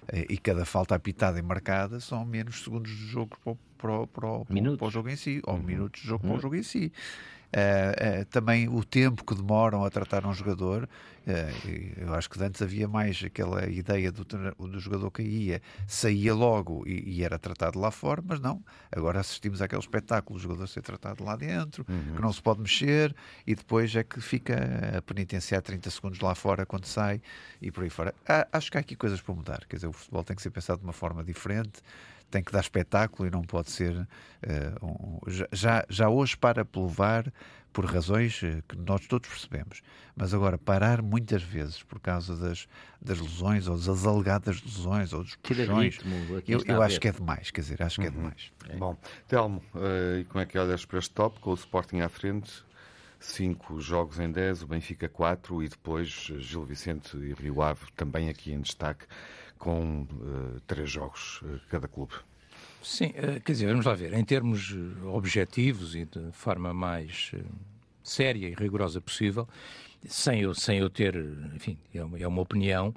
[0.07, 4.45] Eh, e cada falta apitada e marcada são menos segundos de jogo para, para, para,
[4.45, 5.63] para, para o jogo em si, ou uhum.
[5.63, 6.39] minutos de jogo para o uhum.
[6.39, 6.91] jogo em si.
[7.53, 10.89] Uh, também o tempo que demoram a tratar um jogador.
[11.25, 16.33] Uh, eu acho que antes havia mais aquela ideia do, do jogador que ia, saía
[16.33, 18.63] logo e, e, era tratado lá fora, mas não.
[18.91, 22.15] Agora assistimos àquele espetáculo, o jogador ser tratado lá dentro, uhum.
[22.15, 26.33] que não se pode mexer e depois é que fica a penitenciar 30 segundos lá
[26.33, 27.21] fora quando sai
[27.61, 28.15] e por aí fora.
[28.27, 29.63] Ah, acho que há aqui coisas para mudar.
[29.69, 31.83] Quer dizer, o futebol tem que ser pensado de uma forma diferente
[32.33, 34.07] tem que dar espetáculo e não pode ser uh,
[34.85, 35.19] um,
[35.51, 37.31] já, já hoje para pelo VAR
[37.71, 39.81] por razões eh, que nós todos percebemos.
[40.15, 42.67] Mas agora, parar muitas vezes por causa das,
[43.01, 45.97] das lesões ou das alegadas lesões ou dos puxões,
[46.47, 48.15] eu, eu acho que é demais, quer dizer, acho que é uhum.
[48.15, 48.51] demais.
[48.69, 48.75] É.
[48.75, 48.95] Bom,
[49.27, 52.63] Telmo, uh, e como é que olhas para este top com o Sporting à frente?
[53.19, 58.29] Cinco jogos em 10, o Benfica 4 e depois Gil Vicente e Rio Ave também
[58.29, 59.07] aqui em destaque
[59.57, 62.13] com uh, três jogos uh, cada clube.
[62.81, 67.31] Sim, uh, quer dizer, vamos lá ver, em termos objetivos e de forma mais
[68.03, 69.47] séria e rigorosa possível,
[70.07, 71.15] sem eu, sem eu ter,
[71.55, 72.93] enfim, é uma, é uma opinião,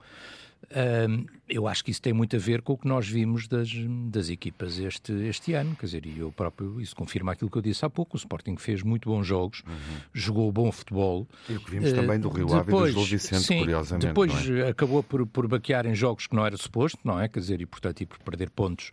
[1.48, 3.70] eu acho que isso tem muito a ver com o que nós vimos das,
[4.09, 5.76] das equipas este, este ano.
[5.76, 8.16] Quer dizer, e eu próprio, isso confirma aquilo que eu disse há pouco.
[8.16, 10.00] O Sporting fez muito bons jogos, uhum.
[10.12, 11.26] jogou bom futebol.
[11.48, 14.06] E o que vimos uh, também do Rio Ave e do Gil Vicente, sim, curiosamente.
[14.09, 14.68] Depois é?
[14.68, 17.28] acabou por, por baquear em jogos que não era suposto, não é?
[17.28, 18.90] Quer dizer, e portanto, e por perder pontos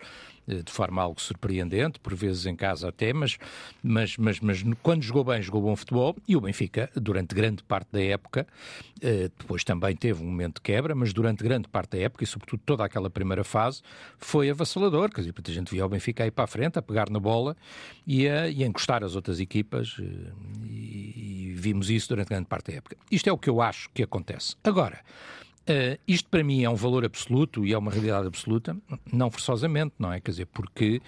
[0.47, 3.37] eh, de forma algo surpreendente, por vezes em casa até, mas,
[3.81, 7.89] mas, mas, mas quando jogou bem, jogou bom futebol e o Benfica, durante grande parte
[7.93, 8.45] da época,
[9.01, 12.27] eh, depois também teve um momento de quebra, mas durante grande parte da época e
[12.43, 13.81] sobretudo toda aquela primeira fase,
[14.17, 17.09] foi avassalador, quer dizer, a gente via o Benfica aí para a frente, a pegar
[17.09, 17.55] na bola
[18.05, 20.03] e a, e a encostar as outras equipas eh,
[20.65, 22.97] e, e vimos isso durante grande parte da época.
[23.09, 24.55] Isto é o que eu acho que acontece.
[24.63, 24.99] Agora,
[25.63, 28.75] Uh, isto para mim é um valor absoluto e é uma realidade absoluta,
[29.09, 30.19] não forçosamente, não é?
[30.19, 31.01] Quer dizer, porque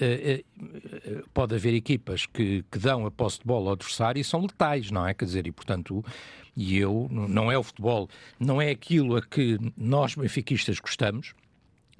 [0.00, 4.24] uh, uh, pode haver equipas que, que, dão a posse de bola ao adversário e
[4.24, 5.12] são letais, não é?
[5.12, 6.02] Quer dizer, e portanto,
[6.60, 11.32] e eu, não é o futebol, não é aquilo a que nós benfiquistas gostamos,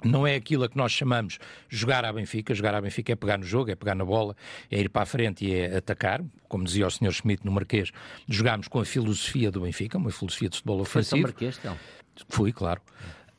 [0.03, 2.53] não é aquilo a que nós chamamos jogar à Benfica.
[2.53, 4.35] Jogar à Benfica é pegar no jogo, é pegar na bola,
[4.69, 6.21] é ir para a frente e é atacar.
[6.49, 7.11] Como dizia o Sr.
[7.13, 7.91] Schmidt no Marquês,
[8.27, 11.21] jogámos com a filosofia do Benfica, uma filosofia de futebol ofensivo.
[11.21, 11.77] Foi Marquês, então?
[12.27, 12.81] Fui, claro.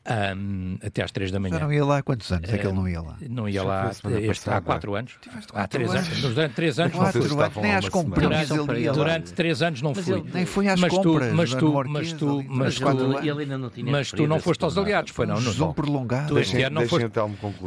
[0.03, 1.59] Um, até às 3 da manhã.
[1.59, 3.17] Já não ia lá há quantos anos é que ele não ia lá?
[3.29, 5.13] Não ia lá este, há 4 anos.
[5.53, 6.07] Há 3 anos.
[6.07, 6.21] anos.
[6.21, 7.21] Durante 3 anos não fui.
[7.21, 10.23] Anos, nem às compras durante, durante 3 anos não fui.
[10.33, 11.29] nem foi às mas compras.
[11.29, 14.63] Tu, mas tu, mas tu, mas tu, ele ainda não tinha mas tu não foste
[14.63, 15.37] aos aliados, foi não?
[15.37, 16.29] Um prolongado.
[16.29, 17.09] Tu este ano não foste,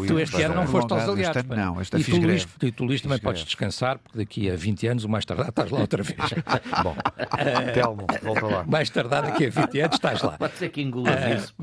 [0.09, 1.44] tu este ano não foste aos aliados.
[1.44, 1.99] Não, esta
[2.64, 5.70] e tu, Luís, também podes descansar, porque daqui a 20 anos, o mais tardado, estás
[5.70, 6.18] lá outra vez.
[6.83, 6.97] Bom,
[7.73, 8.64] Telmo, volta lá.
[8.75, 10.33] Mais tardado, daqui a 20 anos, estás lá.
[10.33, 11.55] Pode ser que engulas isso.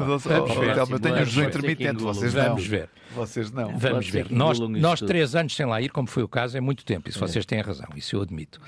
[0.65, 0.95] Vamos ver.
[0.95, 2.43] Eu tenho jejum intermitente, vocês não.
[2.43, 2.89] Vamos ver.
[3.13, 3.77] Vocês não.
[3.77, 4.31] Vamos ver.
[4.31, 7.09] Nós, nós três anos sem lá ir, como foi o caso, é muito tempo.
[7.09, 7.27] Isso é.
[7.27, 8.59] vocês têm razão, isso eu admito.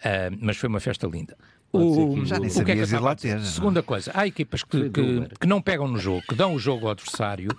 [0.00, 1.36] Uh, mas foi uma festa linda.
[1.72, 3.40] O, já nem o que é que ir lá ter.
[3.42, 6.86] Segunda coisa, há equipas que, que, que, não pegam no jogo, que dão o jogo
[6.86, 7.50] ao adversário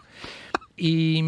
[0.78, 1.22] e,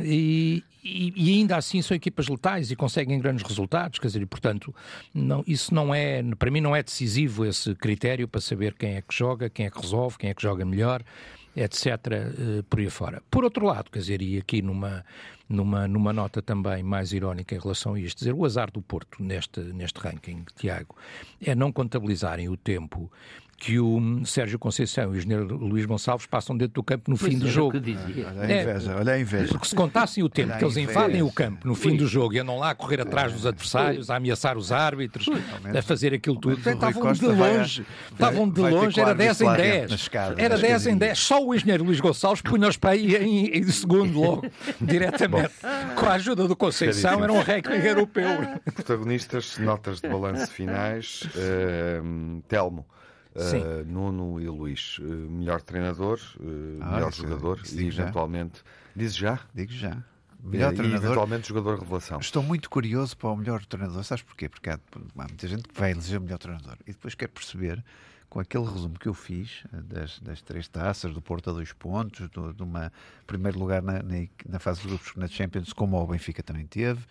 [0.00, 4.72] e, e, ainda assim são equipas letais e conseguem grandes resultados, quer dizer, e portanto,
[5.12, 9.02] não, isso não é, para mim não é decisivo esse critério para saber quem é
[9.02, 11.02] que joga, quem é que resolve, quem é que joga melhor
[11.56, 13.22] etc., eh, por aí fora.
[13.30, 15.04] Por outro lado, quer dizer, e aqui numa,
[15.48, 19.22] numa, numa nota também mais irónica em relação a isto, dizer, o azar do Porto
[19.22, 20.96] neste, neste ranking, Tiago,
[21.40, 23.10] é não contabilizarem o tempo
[23.58, 27.32] que o Sérgio Conceição e o engenheiro Luís Gonçalves passam dentro do campo no pois
[27.32, 27.76] fim do jogo.
[27.78, 29.48] Olha a inveja, é, olha a inveja.
[29.48, 32.38] Porque se contassem o tempo que eles invadem o campo no fim do jogo e
[32.38, 35.26] andam lá a correr atrás dos adversários, a ameaçar os árbitros,
[35.76, 40.10] a fazer aquilo tudo, estavam de longe, estavam de longe, era 10 em 10.
[40.36, 41.18] Era 10 em 10.
[41.18, 44.46] Só o engenheiro Luís Gonçalves punha-os para aí em, em segundo logo,
[44.80, 45.35] diretamente.
[45.94, 48.28] Com a ajuda do Conceição, era um recorde europeu.
[48.74, 51.22] Protagonistas, notas de balanço finais.
[51.22, 52.86] Uh, Telmo.
[53.36, 58.62] Uh, Nuno e Luís, uh, melhor treinador, uh, ah, melhor jogador e eventualmente.
[58.94, 59.40] Diz já?
[59.54, 60.02] Digo já.
[60.42, 61.04] Melhor e, treinador.
[61.04, 62.18] eventualmente jogador revelação.
[62.18, 64.02] Estou muito curioso para o melhor treinador.
[64.04, 64.48] Sabes porquê?
[64.48, 64.78] Porque há,
[65.18, 67.84] há muita gente que vai eleger o melhor treinador e depois quer perceber
[68.28, 72.28] com aquele resumo que eu fiz das, das três taças, do Porto a dois pontos,
[72.30, 72.92] do, de uma
[73.26, 77.04] primeiro lugar na, na, na fase de grupos na Champions, como o Benfica também teve,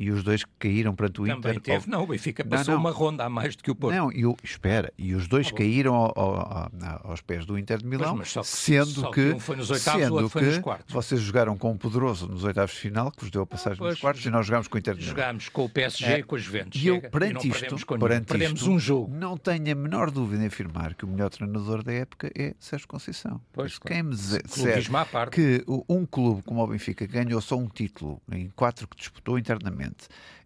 [0.00, 1.54] e os dois caíram perante o Também Inter.
[1.60, 2.88] Também teve, não, o Benfica passou não, não.
[2.88, 3.94] uma ronda a mais do que o Porto.
[3.94, 6.70] Não, e o, espera, e os dois ah, caíram ao, ao,
[7.04, 10.02] aos pés do Inter de Milão, pois, que, sendo que, que, um foi nos oitavos,
[10.02, 10.94] sendo foi nos quartos.
[10.94, 13.90] vocês jogaram com um poderoso nos oitavos de final, que vos deu a passagem pois,
[13.90, 15.16] nos quartos, e nós jogámos com o Inter de Milão.
[15.16, 16.82] Jogámos com o PSG e com os Juventus.
[16.82, 19.14] E eu, perante e isto, perante perdemos isto, um jogo.
[19.14, 22.88] Não tenho a menor dúvida em afirmar que o melhor treinador da época é Sérgio
[22.88, 23.38] Conceição.
[23.52, 23.94] Pois, claro.
[23.94, 24.82] Quem me disser
[25.30, 29.89] que um clube como o Benfica ganhou só um título em quatro que disputou internamente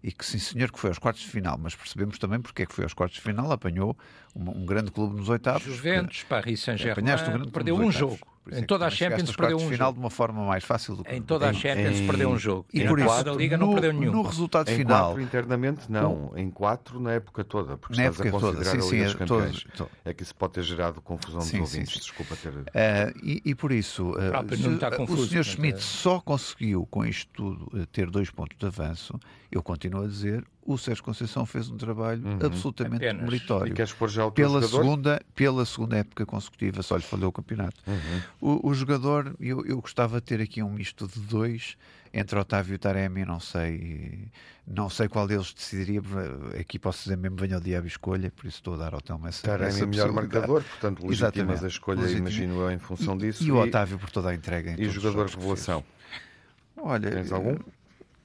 [0.02, 2.66] e que sim senhor que foi aos quartos de final, mas percebemos também porque é
[2.66, 3.96] que foi aos quartos de final, apanhou
[4.34, 5.62] um, um grande clube nos oitavos.
[5.62, 8.33] Juventus, Paris Saint-Germain, um perdeu um jogo.
[8.52, 9.92] Em toda a Champions perdeu um final jogo.
[9.94, 12.06] de uma forma mais fácil do que Em toda a Champions em...
[12.06, 12.66] perdeu um jogo.
[12.72, 14.12] E, e por isso, da Liga no, não perdeu nenhum.
[14.12, 15.06] No resultado em final.
[15.06, 18.82] Quatro internamente não, em quatro na época toda, porque na estás a considerar toda.
[18.82, 19.66] Sim, sim, é, todos,
[20.04, 22.52] é que isso pode ter gerado confusão sim, dos ouvintes, sim, desculpa ter.
[22.52, 22.64] Uh,
[23.22, 25.44] e, e, por isso, uh, se, confuso, o Sr.
[25.44, 25.80] Schmidt é...
[25.80, 29.18] só conseguiu com isto tudo uh, ter dois pontos de avanço,
[29.50, 32.38] eu continuo a dizer, o Sérgio Conceição fez um trabalho uhum.
[32.42, 33.22] absolutamente Apenas.
[33.22, 33.72] meritório.
[33.72, 37.32] E queres pôr já o pela segunda Pela segunda época consecutiva, só lhe falhou o
[37.32, 37.80] campeonato.
[37.86, 38.20] Uhum.
[38.40, 41.76] O, o, jogador, eu, eu gostava de ter aqui um misto de dois,
[42.12, 44.28] entre Otávio e Taremi, não sei,
[44.66, 46.00] não sei qual deles decidiria,
[46.58, 49.00] aqui posso dizer mesmo, venha o diabo e escolha, por isso estou a dar ao
[49.00, 52.28] Telmo essa Taremi é melhor marcador, portanto legitimas a escolha, Legitimo.
[52.28, 53.42] imagino eu, em função e, disso.
[53.42, 54.74] E, e, o Otávio por toda a entrega.
[54.78, 55.84] e jogador revelação?
[56.76, 57.56] Olha, Tens algum?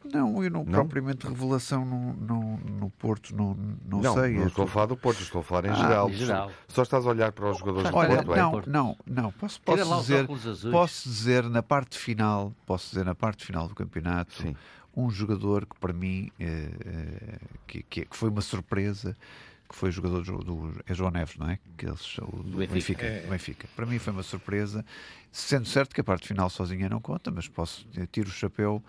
[0.03, 0.71] Não, eu não, não?
[0.71, 4.35] propriamente revelação no, no, no Porto, não, não, não sei.
[4.35, 6.09] Não estou a falar do Porto, estou a falar em ah, geral.
[6.09, 6.51] Em geral.
[6.69, 8.63] Só estás a olhar para os jogadores Olha, do Porto, não, é?
[8.67, 10.27] não, não, posso, posso dizer,
[10.71, 14.55] posso dizer na parte final, posso dizer na parte final do campeonato, Sim.
[14.95, 19.17] um jogador que para mim eh, eh, que, que, foi uma surpresa
[19.67, 21.59] que foi jogador do, do é João Neves, não é?
[21.77, 22.73] Que eles, o, do Benfica.
[22.73, 23.27] Benfica, é.
[23.27, 23.67] Benfica.
[23.75, 24.83] Para mim foi uma surpresa,
[25.31, 28.83] sendo certo que a parte final sozinha não conta, mas posso tirar o chapéu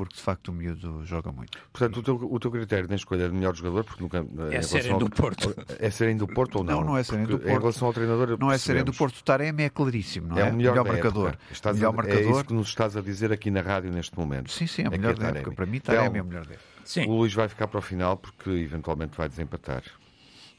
[0.00, 1.58] porque de facto o miúdo joga muito.
[1.70, 4.24] Portanto, o teu, o teu critério na escolha de melhor jogador, porque nunca.
[4.50, 5.54] É serem do Porto.
[5.78, 6.80] É serem do Porto ou não?
[6.80, 7.48] Não, não é serem do Porto.
[7.48, 8.38] Em relação ao treinador.
[8.38, 9.18] Não é serem do Porto.
[9.18, 10.40] O Taremi é claríssimo, não é?
[10.40, 11.36] É o melhor, melhor marcador.
[11.50, 12.22] Estás melhor a, marcador.
[12.22, 14.50] É isso que nos estás a dizer aqui na rádio neste momento.
[14.50, 15.52] Sim, sim, é o é melhor é da época.
[15.52, 16.60] Para mim, Taremi é o melhor dele.
[16.82, 17.06] Sim.
[17.06, 19.82] O Luís vai ficar para o final porque eventualmente vai desempatar.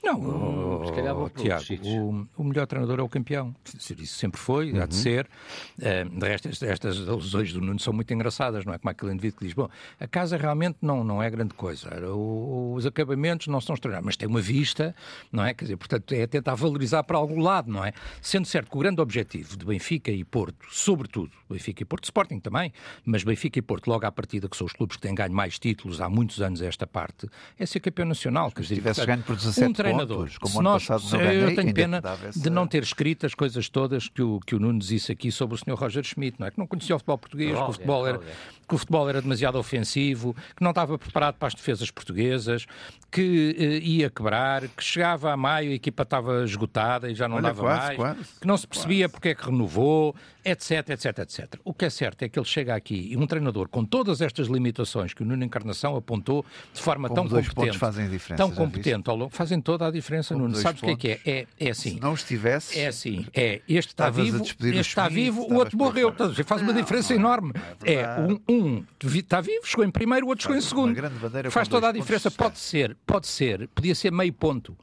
[0.04, 3.56] Não, oh, se calhar vou Tiago, o, o, melhor treinador é o campeão.
[3.76, 4.82] Isso sempre foi, uhum.
[4.82, 5.02] há de uhum.
[5.02, 5.30] ser.
[5.78, 8.80] Uh, de resto, estas, estas alusões do Nuno são muito engraçadas, não é?
[8.80, 12.74] Como aquele indivíduo que diz: Bom, a casa realmente não, não é grande coisa, o,
[12.74, 14.96] os acabamentos não são extraordinários, mas tem uma vista,
[15.32, 15.54] não é?
[15.54, 17.94] Quer dizer, portanto, é tentar valorizar para algum lado, não é?
[18.22, 22.40] Sendo certo que o grande objetivo de Benfica e Porto, sobretudo, Benfica e Porto, Sporting
[22.40, 22.74] também,
[23.06, 25.60] mas Benfica e Porto, logo à partida, que são os clubes que têm ganho mais
[25.60, 28.52] títulos há muitos anos esta parte, é ser campeão nacional.
[28.52, 30.18] Quer dizer, se tivesse ganho por 17 um treinador.
[30.18, 32.40] Pontos, como se nós, passado ganhei, eu tenho pena essa...
[32.40, 35.56] de não ter escrito as coisas todas que o, que o Nuno disse aqui sobre
[35.56, 35.76] o Sr.
[35.76, 36.52] Roger Schmidt, não é?
[36.52, 38.20] Que não conhecia o futebol português, que, o futebol era,
[38.68, 42.66] que o futebol era demasiado ofensivo, que não estava preparado para as defesas portuguesas,
[43.12, 47.28] que eh, ia quebrar, que chegava a maio e a equipa estava esgotada e já
[47.28, 49.12] não Olha, dava quase, mais, quase, que não se percebia quase.
[49.12, 51.56] porque é que renovou, etc, etc, etc.
[51.66, 54.48] O que é certo é que ele chega aqui e um treinador com todas estas
[54.48, 59.10] limitações que o Nuno Encarnação apontou de forma Como tão competente, fazem diferença, tão competente
[59.10, 60.56] ao longo, fazem toda a diferença, Nuno.
[60.56, 61.20] Sabes o que é que é?
[61.26, 61.96] É, é assim.
[61.96, 62.80] Se não estivesse...
[62.80, 63.26] É assim.
[63.34, 66.14] É, este está vivo, este está vivo, o outro morreu.
[66.46, 67.54] Faz uma diferença enorme.
[67.84, 70.96] É, é um, um está vivo, chegou em primeiro, o outro chegou em segundo.
[71.50, 72.30] Faz toda a diferença.
[72.32, 74.76] Pode ser, pode ser, podia ser meio ponto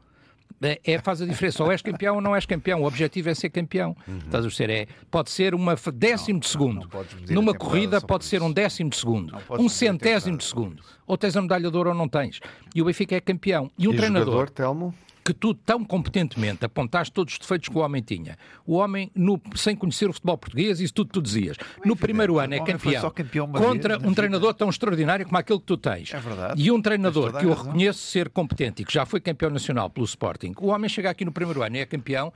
[0.62, 1.62] é, é, faz a diferença.
[1.62, 2.82] Ou és campeão ou não és campeão.
[2.82, 3.96] O objetivo é ser campeão.
[4.06, 4.18] Uhum.
[4.18, 4.70] Estás a ver?
[4.70, 6.88] É, pode ser uma décimo não, de segundo.
[6.92, 9.36] Não, Numa corrida pode ser um décimo de segundo.
[9.50, 10.82] Um centésimo de segundo.
[11.06, 12.40] Ou tens a medalha de ouro ou não tens.
[12.74, 13.70] E o Benfica é campeão.
[13.78, 14.26] E um e treinador.
[14.26, 14.94] Jogador, Telmo?
[15.28, 18.38] Que tu tão competentemente apontaste todos os defeitos que o homem tinha.
[18.66, 21.58] O homem, no, sem conhecer o futebol português, isso tudo tu dizias.
[21.84, 25.76] No primeiro ano é campeão, campeão contra um treinador tão extraordinário como aquele que tu
[25.76, 26.14] tens.
[26.14, 26.62] É verdade.
[26.62, 30.06] E um treinador que eu reconheço ser competente e que já foi campeão nacional pelo
[30.06, 30.54] Sporting.
[30.60, 32.32] O homem chega aqui no primeiro ano e é campeão.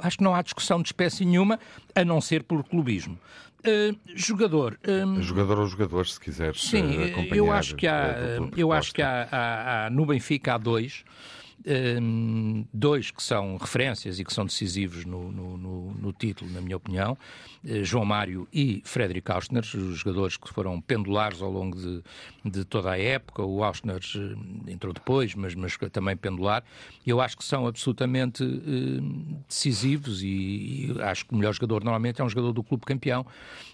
[0.00, 1.58] Acho que não há discussão de espécie nenhuma,
[1.96, 3.18] a não ser pelo clubismo.
[3.66, 4.78] Uh, jogador.
[4.86, 6.62] Um, jogador ou jogadores, se quiseres.
[6.62, 10.58] Sim, uh, eu acho que há, eu acho que há, há, há, no Benfica há
[10.58, 11.04] dois
[11.66, 16.60] um, dois que são referências e que são decisivos no, no, no, no título, na
[16.60, 17.16] minha opinião,
[17.64, 22.02] uh, João Mário e Frederic Austner, os jogadores que foram pendulares ao longo de,
[22.44, 23.42] de toda a época.
[23.42, 26.64] O Austner uh, entrou depois, mas, mas também pendular.
[27.06, 32.20] Eu acho que são absolutamente uh, decisivos e, e, acho que o melhor jogador normalmente
[32.20, 33.26] é um jogador do clube campeão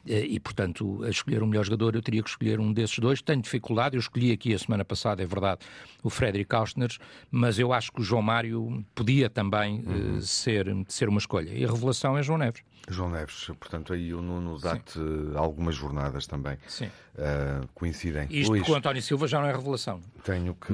[0.04, 3.20] e, portanto, a escolher um melhor jogador eu teria que escolher um desses dois.
[3.20, 5.60] Tenho dificuldade, eu escolhi aqui a semana passada, é verdade,
[6.00, 6.90] o Frederic Austner,
[7.28, 10.16] mas eu acho que o João Mário podia também eh, uhum.
[10.16, 11.50] uh, ser, ser uma escolha.
[11.50, 12.62] E a revelação é João Neves.
[12.88, 15.00] João Neves, portanto, aí o Nuno dá-te
[15.34, 16.56] algumas jornadas também.
[16.68, 16.86] Sim.
[16.86, 18.28] Uh, coincidem.
[18.30, 20.00] Isto Luís, porque o António Silva já não é revelação.
[20.22, 20.72] Tenho que,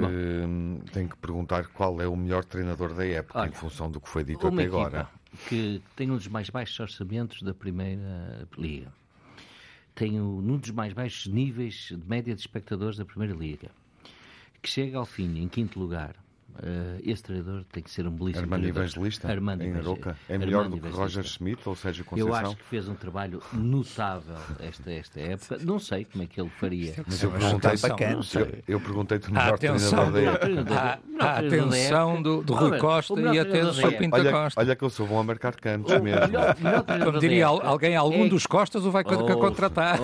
[0.92, 4.08] tenho que perguntar qual é o melhor treinador da época, Olha, em função do que
[4.08, 5.08] foi dito até agora.
[5.48, 8.92] Que tem um dos mais baixos orçamentos da Primeira Liga.
[9.94, 13.70] Tem um dos mais baixos níveis de média de espectadores da Primeira Liga.
[14.60, 16.21] Que chega ao fim, em quinto lugar,
[16.58, 18.82] Uh, esse treinador tem que ser um belíssimo Armando treinador.
[18.84, 20.16] Evangelista, Armando em Aroca.
[20.28, 22.28] É melhor Armando do que Roger Schmidt ou Sérgio Conceição?
[22.28, 25.58] Eu acho que fez um trabalho notável esta, esta época.
[25.62, 26.94] Não sei como é que ele faria.
[27.06, 31.00] Mas eu perguntei-te eu, eu perguntei o melhor treinador da época.
[31.20, 33.96] A atenção do, do Rui Costa e até do Sr.
[33.96, 34.60] Pinto Costa.
[34.60, 36.20] Olha que eu sou bom a marcar cantos mesmo.
[37.04, 39.98] Como diria alguém, algum é dos Costas o vai contratar.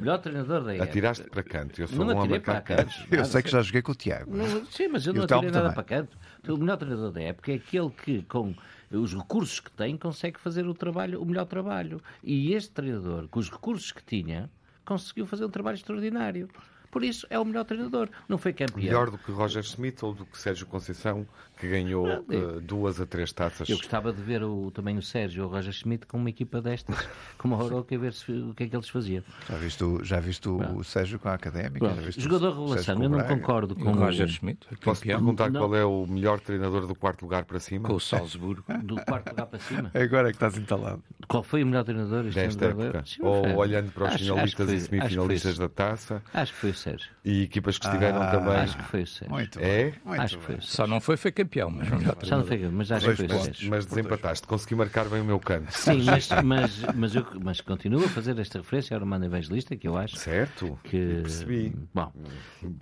[0.00, 0.90] Melhor treinador da época.
[0.90, 1.80] Atiraste para canto.
[1.80, 3.06] Eu sou bom a marcar cantos.
[3.10, 4.32] Eu sei que já joguei com o Tiago.
[4.70, 6.16] Sim, mas eu não atirei nada para canto.
[6.48, 8.54] O melhor treinador da época é aquele que, com
[8.90, 12.02] os recursos que tem, consegue fazer o trabalho, o melhor trabalho.
[12.24, 14.50] E este treinador, com os recursos que tinha,
[14.84, 16.48] conseguiu fazer um trabalho extraordinário.
[16.90, 18.08] Por isso é o melhor treinador.
[18.28, 18.78] Não foi campeão.
[18.78, 21.26] Melhor do que Roger Schmidt ou do que Sérgio Conceição,
[21.58, 23.68] que ganhou uh, duas a três taças.
[23.68, 26.60] Eu gostava de ver o, também o Sérgio ou o Roger Schmidt com uma equipa
[26.60, 26.96] destas,
[27.38, 29.22] como a Oroca, a ver se, o que é que eles faziam.
[29.48, 31.86] Já viste, o, já viste o Sérgio com a Académica?
[32.16, 34.66] Jogador revelação, eu não concordo com o Roger Schmidt.
[34.82, 35.60] Posso perguntar não.
[35.60, 37.88] qual é o melhor treinador do quarto lugar para cima?
[37.88, 38.64] Com o Salzburgo.
[38.82, 39.90] do quarto lugar para cima?
[39.94, 41.02] Agora é que estás entalado.
[41.28, 43.04] Qual foi o melhor treinador desta época?
[43.20, 46.22] Ou olhando para os acho, finalistas acho foi, e semifinalistas da taça?
[46.32, 47.10] Acho que foi Sérgio.
[47.24, 48.54] E equipas que estiveram Ah, também.
[48.54, 49.30] Acho que foi o Sérgio.
[49.34, 49.84] Muito É?
[49.84, 51.88] bem, muito Acho que foi Só não foi, foi campeão, mas
[52.26, 53.70] Só não foi, mas acho que foi o Sérgio.
[53.70, 54.46] Mas desempataste.
[54.46, 55.70] Consegui marcar bem o meu canto.
[55.72, 59.86] Sim, mas, mas, mas, eu, mas continuo a fazer esta referência ao Romano Evangelista, que
[59.86, 60.78] eu acho Certo?
[60.84, 61.20] que.
[61.22, 61.74] Percebi.
[61.94, 62.12] Bom,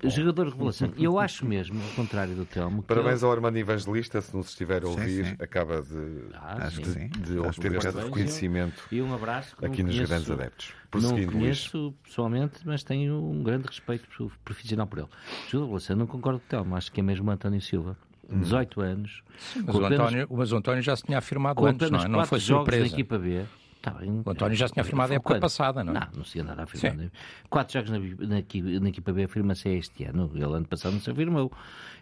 [0.05, 0.93] jogador revelação.
[0.97, 2.83] E eu acho mesmo, ao contrário do Telmo.
[2.83, 5.37] Parabéns ao Armando Evangelista, se nos estiver a Sim, ouvir, sim.
[5.41, 6.85] acaba de, Ah, sim.
[6.85, 7.09] sim.
[7.09, 9.57] de Acho obter este reconhecimento E um abraço.
[9.63, 10.73] aqui nos grandes adeptos.
[10.95, 11.27] Não o Luís.
[11.31, 14.09] conheço pessoalmente, mas tenho um grande respeito
[14.45, 15.09] profissional por ele.
[15.51, 17.97] De revelação, não concordo com o Telmo, acho que é mesmo António Silva.
[18.31, 18.41] Hum.
[18.41, 19.23] 18 anos.
[19.57, 22.09] Mas o, apenas- António, mas o António já se tinha afirmado antes, não, é?
[22.09, 22.83] não foi jogos surpresa.
[22.83, 23.45] na equipa B.
[23.81, 24.23] Tá bem.
[24.25, 25.41] O António já se tinha afirmado a época Quando?
[25.41, 26.01] passada, não é?
[26.01, 27.11] Não, não se tinha nada a afirmar.
[27.49, 30.31] Quatro jogos na, na, equipa- na equipa B afirma-se este ano.
[30.35, 31.53] Ele ano passado não se afirmou.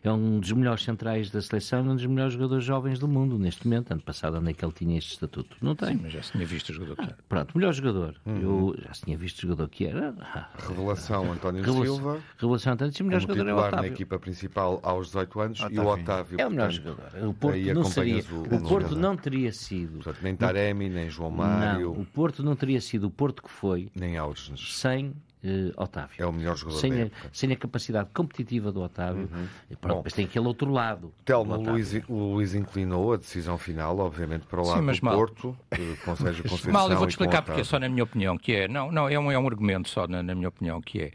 [0.03, 3.67] É um dos melhores centrais da seleção, um dos melhores jogadores jovens do mundo neste
[3.67, 3.91] momento.
[3.93, 5.57] Ano passado, onde é que ele tinha este estatuto?
[5.61, 5.89] Não tem.
[5.97, 7.19] Sim, mas já se tinha visto o jogador que era.
[7.29, 8.15] Pronto, melhor jogador.
[8.25, 8.41] Uhum.
[8.41, 10.15] Eu já se tinha visto o jogador que era.
[10.21, 13.77] Ah, Revelação António Revelação, Silva, revelação António Silva, o melhor jogador é o titular na
[13.79, 13.93] Otávio.
[13.93, 15.87] equipa principal aos 18 anos, e o.
[15.87, 16.41] Otávio.
[16.41, 17.29] É o melhor portanto, jogador.
[17.29, 18.25] O Porto não seria.
[18.31, 19.95] o- O, o Porto não teria sido.
[19.95, 21.37] portanto, nem Taremi, nem João Não,
[21.73, 24.17] Mário, o Porto não teria sido o Porto que foi nem
[24.57, 25.15] sem
[25.47, 26.17] eh, Otávio.
[26.19, 29.29] É o melhor jogador sem da a, sem a capacidade competitiva do Otávio.
[29.71, 30.03] E pronto, Bom.
[30.05, 31.13] mas tem aquele outro lado.
[31.25, 31.71] Telmo, o.
[31.71, 35.17] Luís, o Luís inclinou a decisão final, obviamente, para o Sim, lado mas do mal.
[35.17, 35.57] Porto,
[36.05, 38.69] com Sérgio Conceição Mal, eu vou-te explicar porque é só na minha opinião, que é,
[38.69, 41.13] não, não, é um, é um argumento só na, na minha opinião, que é,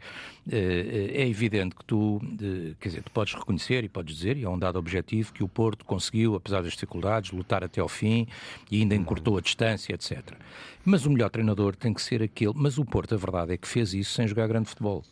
[0.50, 4.48] é evidente que tu, eh, quer dizer, tu podes reconhecer e podes dizer, e é
[4.48, 8.26] um dado objetivo, que o Porto conseguiu, apesar das dificuldades, lutar até ao fim
[8.70, 10.20] e ainda encurtou a distância, etc.
[10.84, 13.68] Mas o melhor treinador tem que ser aquele, mas o Porto, a verdade é que
[13.68, 15.04] fez isso sem jogar grande futebol.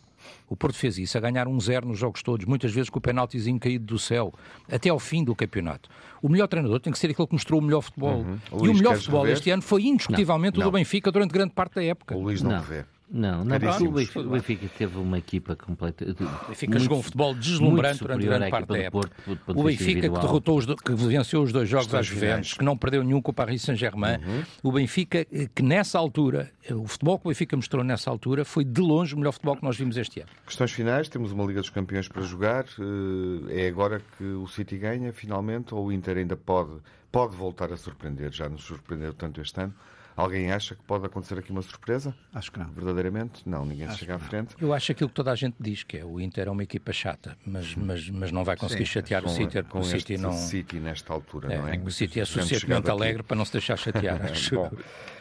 [0.48, 3.02] O Porto fez isso, a ganhar um zero nos jogos todos, muitas vezes com o
[3.02, 4.34] penaltizinho caído do céu,
[4.70, 5.88] até ao fim do campeonato.
[6.20, 8.26] O melhor treinador tem que ser aquele que mostrou o melhor futebol.
[8.52, 9.36] E Luís, o melhor futebol rever?
[9.36, 10.66] este ano foi indiscutivelmente o Não.
[10.66, 12.14] do Benfica durante grande parte da época.
[12.16, 12.84] O Luís não, Não.
[13.12, 13.90] Não, não, porque Caríssimos.
[13.90, 16.04] o Benfica, o Benfica teve uma equipa completa.
[16.04, 19.11] O Benfica jogou um futebol deslumbrante durante grande parte da época.
[19.48, 22.76] O Benfica que derrotou os do- que venceu os dois jogos às Juventus, que não
[22.76, 24.18] perdeu nenhum com o Paris Saint-Germain.
[24.62, 28.44] O Benfica eh, que nessa altura, eh, o futebol que o Benfica mostrou nessa altura
[28.44, 30.28] foi de longe o melhor futebol que nós vimos este ano.
[30.46, 32.64] Questões finais, temos uma Liga dos Campeões para jogar.
[32.78, 36.70] eh, É agora que o City ganha, finalmente, ou o Inter ainda pode,
[37.11, 38.30] pode voltar a surpreender?
[38.32, 39.74] Já nos surpreendeu tanto este ano.
[40.20, 42.14] Alguém acha que pode acontecer aqui uma surpresa?
[42.34, 42.66] Acho que não.
[42.72, 43.42] Verdadeiramente?
[43.46, 44.54] Não, ninguém se chega à frente.
[44.60, 46.92] Eu acho aquilo que toda a gente diz, que é o Inter é uma equipa
[46.92, 49.98] chata, mas, mas, mas não vai conseguir Sim, chatear o Com, City, com o este
[49.98, 50.32] City não...
[50.32, 51.78] City nesta altura, É, não é?
[51.78, 52.90] o City é suficientemente aqui.
[52.90, 54.20] alegre para não se deixar chatear.
[54.30, 54.54] acho.
[54.54, 54.70] Bom,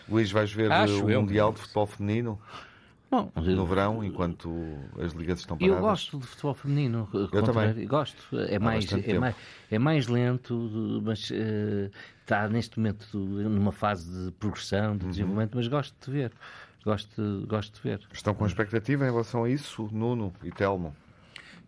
[0.09, 1.21] Luís, vais ver Acho o eu.
[1.21, 2.39] Mundial de Futebol Feminino
[3.11, 4.53] Bom, no verão, enquanto
[4.99, 5.77] as ligas estão paradas?
[5.77, 7.09] eu gosto de futebol feminino.
[7.11, 7.87] Eu também.
[7.87, 8.37] Gosto.
[8.37, 9.35] É mais, é, mais,
[9.71, 11.89] é mais lento, mas eh,
[12.29, 14.97] está neste momento numa fase de progressão, Uhum.
[14.97, 16.31] de desenvolvimento, mas gosto de ver.
[16.85, 17.99] Gosto, gosto de ver.
[18.13, 20.95] Estão com expectativa em relação a isso, Nuno e Telmo?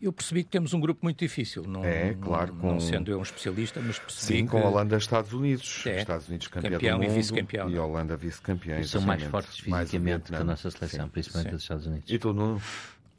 [0.01, 3.11] Eu percebi que temos um grupo muito difícil, não, É, não- claro, não com- sendo
[3.11, 5.83] eu um especialista, mas percebi Sim, que com a Holanda Estados Unidos.
[5.85, 5.99] É.
[5.99, 7.85] Estados Unidos campeão, Campeão do e mundo vice-campeão, E não é?
[7.85, 8.83] Holanda vice-campeão.
[8.83, 11.11] São mais fortes Mais fisicamente que a nossa seleção, Sim.
[11.11, 11.55] principalmente Sim.
[11.55, 12.09] dos Estados Unidos.
[12.11, 12.59] E tu, Nuno?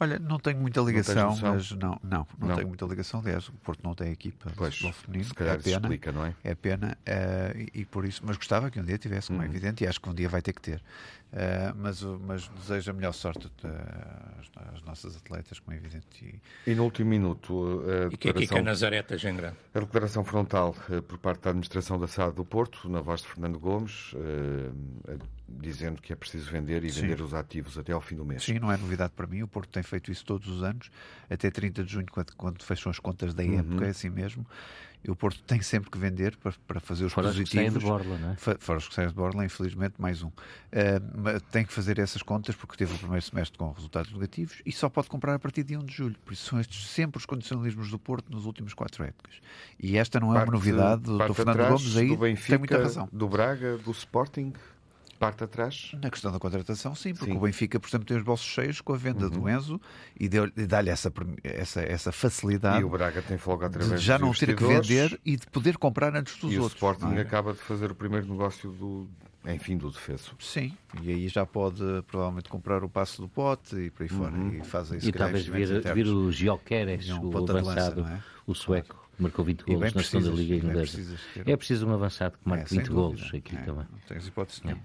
[0.03, 1.55] Olha, não tenho muita ligação, noção?
[1.55, 2.55] mas não, não, não, Não.
[2.57, 3.21] tenho muita ligação.
[3.21, 5.25] Aliás, o Porto não tem equipa de Pois, futebol feminino.
[5.29, 5.77] se calhar é pena.
[5.79, 6.35] explica, não é?
[6.43, 9.45] É pena, eh, e, e por isso, mas gostava que um dia tivesse, como é
[9.45, 9.51] Uhum.
[9.51, 10.83] evidente, e acho que um dia vai ter que ter.
[11.35, 13.69] Eh, mas, mas desejo a melhor sorte eh,
[14.39, 16.07] às, às nossas atletas, como é evidente.
[16.67, 19.37] E, E no último minuto, a E que aqui que declaração, a Nazaré esteja em
[19.37, 19.57] grande.
[19.75, 23.29] a declaração frontal eh, por parte da administração da SAD do Porto, na voz de
[23.29, 25.17] Fernando Gomes, eh,
[25.49, 27.03] dizendo que é preciso vender e Sim.
[27.03, 28.43] vender os ativos até ao fim do mês.
[28.43, 29.43] Sim, não é novidade para mim.
[29.43, 30.91] O Porto tem feito isso todos os anos,
[31.31, 34.47] até 30 de junho, quando, quando fecham as contas da época, é assim mesmo.
[35.05, 37.69] E o Porto tem sempre que vender para, para fazer os Fora os que saem
[37.71, 38.05] de positivos.
[38.07, 38.37] borla, não é?
[38.59, 40.31] Fora os que saem de Borla, infelizmente, mais um.
[41.17, 44.71] Mas tem que fazer essas contas porque teve o primeiro semestre com resultados negativos e
[44.73, 46.17] só pode comprar a partir de 1 de julho.
[46.25, 49.35] Por isso são estes sempre os condicionalismos do Porto nos últimos quatro épocas.
[49.79, 52.59] E esta não é Parte- uma novidade do, do Fernando Gomes aí do tem Benfica,
[52.59, 53.09] muita razão.
[53.13, 54.53] do Braga, do Sporting,
[55.23, 55.93] parte atrás.
[56.03, 57.39] Na questão da contratação, sim, porque Sim.
[57.39, 59.81] o Benfica, por exemplo, tem os bolsos cheios com a venda do Enzo
[60.19, 61.13] e e dá-lhe essa,
[61.45, 64.65] essa, essa facilidade E o Braga tem folga de através já dos não ter que
[64.65, 66.77] vender e de poder comprar antes dos E o outros.
[66.77, 67.21] Sporting não é?
[67.21, 69.09] acaba de fazer o primeiro negócio do,
[69.47, 70.35] enfim, do defeso.
[70.41, 74.33] Sim, e aí já pode provavelmente comprar o passo do pote e por aí fora.
[74.35, 74.55] Uhum.
[74.61, 78.09] E faz aí, se E talvez vir, vir o Gioqueres, o de lança, avançado, não
[78.09, 78.21] é?
[78.45, 81.17] o sueco, marcou 20 E bem golos na segunda precisas, Liga e bem Inglesa.
[81.47, 83.03] É preciso um avançado que marque É, sem 20 dúvida.
[83.03, 83.87] golos aqui É, também.
[83.91, 84.83] Não tens hipótese nenhuma.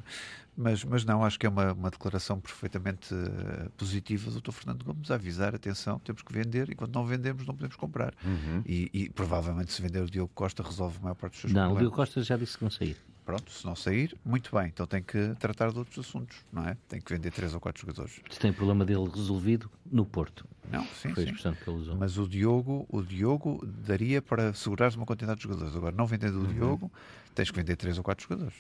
[0.60, 4.52] Mas, mas não, acho que é uma, uma declaração perfeitamente eh, positiva do Dr.
[4.52, 8.12] Fernando Gomes a avisar, atenção, temos que vender e quando não vendemos não podemos comprar.
[8.26, 8.64] Uhum.
[8.66, 11.60] E, e provavelmente se vender o Diogo Costa resolve a maior parte dos seus Não,
[11.62, 11.82] o problemas.
[11.84, 12.96] Diogo Costa já disse que não saía.
[13.28, 14.68] Pronto, se não sair, muito bem.
[14.68, 16.78] Então tem que tratar de outros assuntos, não é?
[16.88, 18.22] Tem que vender três ou quatro jogadores.
[18.30, 20.46] Se tem o problema dele resolvido no Porto.
[20.72, 21.32] Não, sim, Foi sim.
[21.32, 21.98] expressão que ele usou.
[21.98, 25.76] Mas o Diogo, o Diogo daria para segurar uma quantidade de jogadores.
[25.76, 26.90] Agora, não vendendo o Diogo,
[27.38, 28.56] tens que vender três ou quatro jogadores.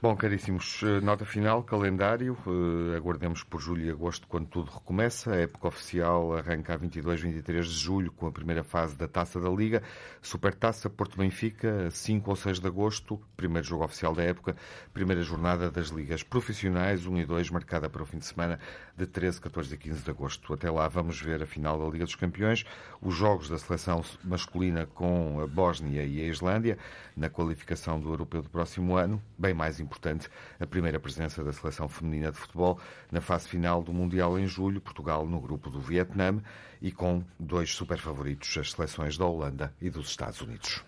[0.00, 2.36] Bom, caríssimos, eh, nota final, calendário.
[2.46, 5.32] eh, aguardemos por julho e agosto quando tudo recomeça.
[5.32, 9.40] A época oficial arranca a 22, 23 de julho com a primeira fase da Taça
[9.40, 9.82] da Liga.
[10.20, 14.54] Supertaça Porto Benfica, 5 ou 6 de agosto, primeiro jogo oficial da época.
[14.92, 18.60] Primeira jornada das ligas profissionais, 1 e 2, marcada para o fim de semana
[18.96, 20.52] de 13, 14 e 15 de agosto.
[20.52, 22.64] Até lá vamos ver a final da Liga dos Campeões,
[23.00, 26.78] os jogos da seleção masculina com a Bósnia e a Islândia
[27.16, 29.20] na qualificação do Europeu do próximo ano.
[29.38, 30.28] Bem mais importante,
[30.60, 32.78] a primeira presença da seleção feminina de futebol
[33.10, 36.40] na fase final do Mundial em julho, Portugal no grupo do Vietnã
[36.80, 40.84] e com dois super favoritos, as seleções da Holanda e dos Estados Unidos.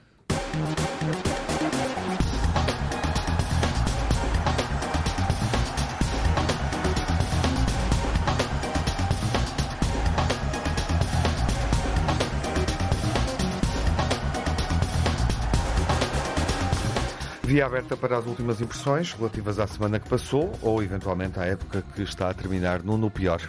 [17.57, 21.82] Via aberta para as últimas impressões relativas à semana que passou ou eventualmente à época
[21.94, 23.40] que está a terminar no, no pior.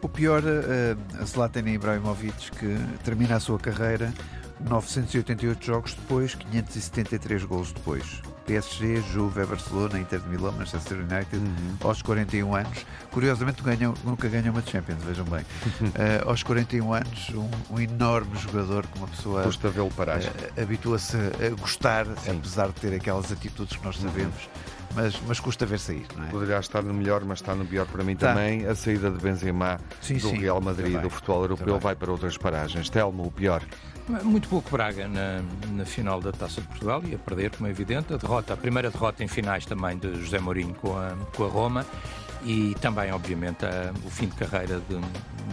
[0.00, 4.10] O pior, uh, Zlatan Ibrahimovic, que termina a sua carreira
[4.58, 8.22] 988 jogos depois, 573 gols depois.
[8.46, 11.76] PSG, Juve, Barcelona, Inter de Milão, Manchester United, uhum.
[11.80, 12.86] aos 41 anos.
[13.10, 15.40] Curiosamente ganham, nunca ganham uma Champions, vejam bem.
[15.40, 20.20] uh, aos 41 anos, um, um, enorme jogador que uma pessoa Custa vê-lo parar.
[20.20, 22.38] Uh, habitua-se a gostar, Sim.
[22.38, 24.42] apesar de ter aquelas atitudes que nós sabemos.
[24.44, 24.76] Uhum.
[24.94, 26.06] Mas, mas, custa ver sair.
[26.16, 26.28] Não é?
[26.28, 28.32] Poderia estar no melhor, mas está no pior para mim tá.
[28.32, 28.66] também.
[28.66, 30.38] A saída de Benzema sim, do sim.
[30.38, 31.02] Real Madrid também.
[31.02, 31.80] do futebol europeu também.
[31.80, 32.88] vai para outras paragens.
[32.88, 33.62] Telmo, o pior.
[34.22, 35.42] Muito pouco Braga na,
[35.72, 38.14] na, final da Taça de Portugal e a perder, como é evidente.
[38.14, 41.48] A derrota, a primeira derrota em finais também de José Mourinho com a, com a
[41.48, 41.84] Roma
[42.46, 45.00] e também, obviamente, a, o fim de carreira de,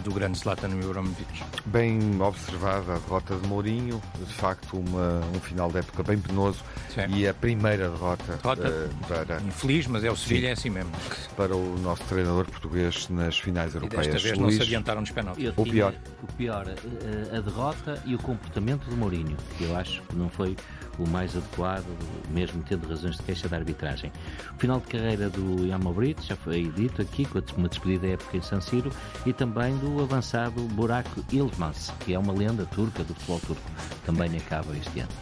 [0.04, 1.42] do grande Zlatan Ibrahimovic.
[1.66, 6.62] Bem observada a derrota de Mourinho, de facto uma, um final de época bem penoso
[6.94, 7.06] Sim.
[7.08, 9.42] e a primeira derrota, derrota uh, para...
[9.42, 10.92] Infeliz, mas é o Sevilha, é assim mesmo.
[11.36, 14.06] Para o nosso treinador português nas finais europeias.
[14.06, 15.52] E desta vez Luís, não se adiantaram nos penaltis.
[15.56, 15.94] O pior.
[16.22, 20.28] O pior, a, a derrota e o comportamento de Mourinho, que eu acho que não
[20.28, 20.56] foi
[20.98, 21.86] o mais adequado,
[22.30, 24.12] mesmo tendo razões de queixa da arbitragem.
[24.56, 28.42] O final de carreira do Yamobric, já foi dito aqui, com uma despedida época em
[28.42, 28.90] San Siro,
[29.26, 33.70] e também do avançado Burak Ilmaz, que é uma lenda turca do futebol turco,
[34.04, 35.12] também acaba este ano.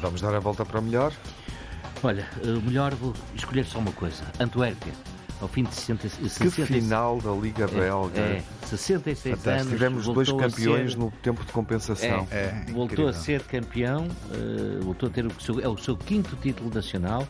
[0.00, 1.12] Vamos dar a volta para o melhor?
[2.02, 4.92] Olha, o melhor vou escolher só uma coisa, Antuérpia
[5.40, 8.20] ao fim de 60, 60 Que final da Liga Belga.
[8.20, 9.68] É, 66 Até anos.
[9.68, 12.26] Tivemos dois campeões ser, no tempo de compensação.
[12.30, 13.08] É, é, voltou incrível.
[13.08, 17.26] a ser campeão, uh, voltou a ter o seu, é o seu quinto título nacional.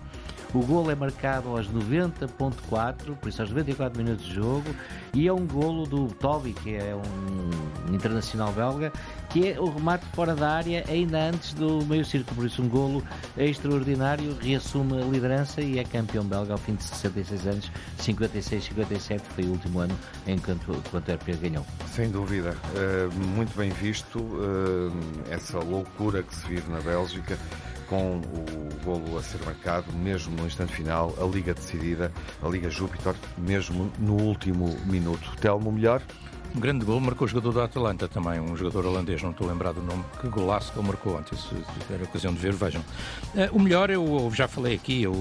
[0.54, 4.74] O golo é marcado aos 90.4, por isso aos 94 minutos de jogo,
[5.12, 8.90] e é um golo do Toby, que é um internacional belga,
[9.30, 12.68] que é o remate fora da área ainda antes do meio círculo, por isso um
[12.68, 13.02] golo
[13.36, 19.44] extraordinário, reassume a liderança e é campeão belga ao fim de 66 anos, 56-57 foi
[19.44, 21.66] o último ano em que o Antuérpia ganhou.
[21.92, 24.92] Sem dúvida, uh, muito bem visto, uh,
[25.30, 27.38] essa loucura que se vive na Bélgica,
[27.88, 32.12] com o golo a ser marcado, mesmo no instante final, a Liga decidida,
[32.42, 35.34] a Liga Júpiter, mesmo no último minuto.
[35.40, 36.02] Telmo, melhor?
[36.54, 39.76] Um grande gol marcou o jogador do Atalanta também, um jogador holandês, não estou lembrado
[39.76, 41.48] do nome, que golaço que ele marcou ontem, se
[41.80, 42.80] tiver a ocasião de ver, vejam.
[43.34, 45.14] Uh, o melhor, eu já falei aqui, eu,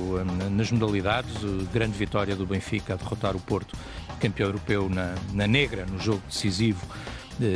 [0.51, 1.35] nas modalidades,
[1.71, 3.75] grande vitória do Benfica a derrotar o Porto,
[4.19, 6.85] campeão europeu na, na negra, no jogo decisivo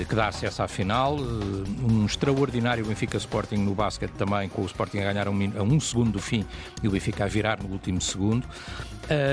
[0.08, 1.18] que dá acesso à final.
[1.18, 6.12] Um extraordinário Benfica Sporting no basquete também, com o Sporting a ganhar a um, segundo
[6.12, 6.46] do fim
[6.84, 8.46] e o Benfica a virar no último segundo.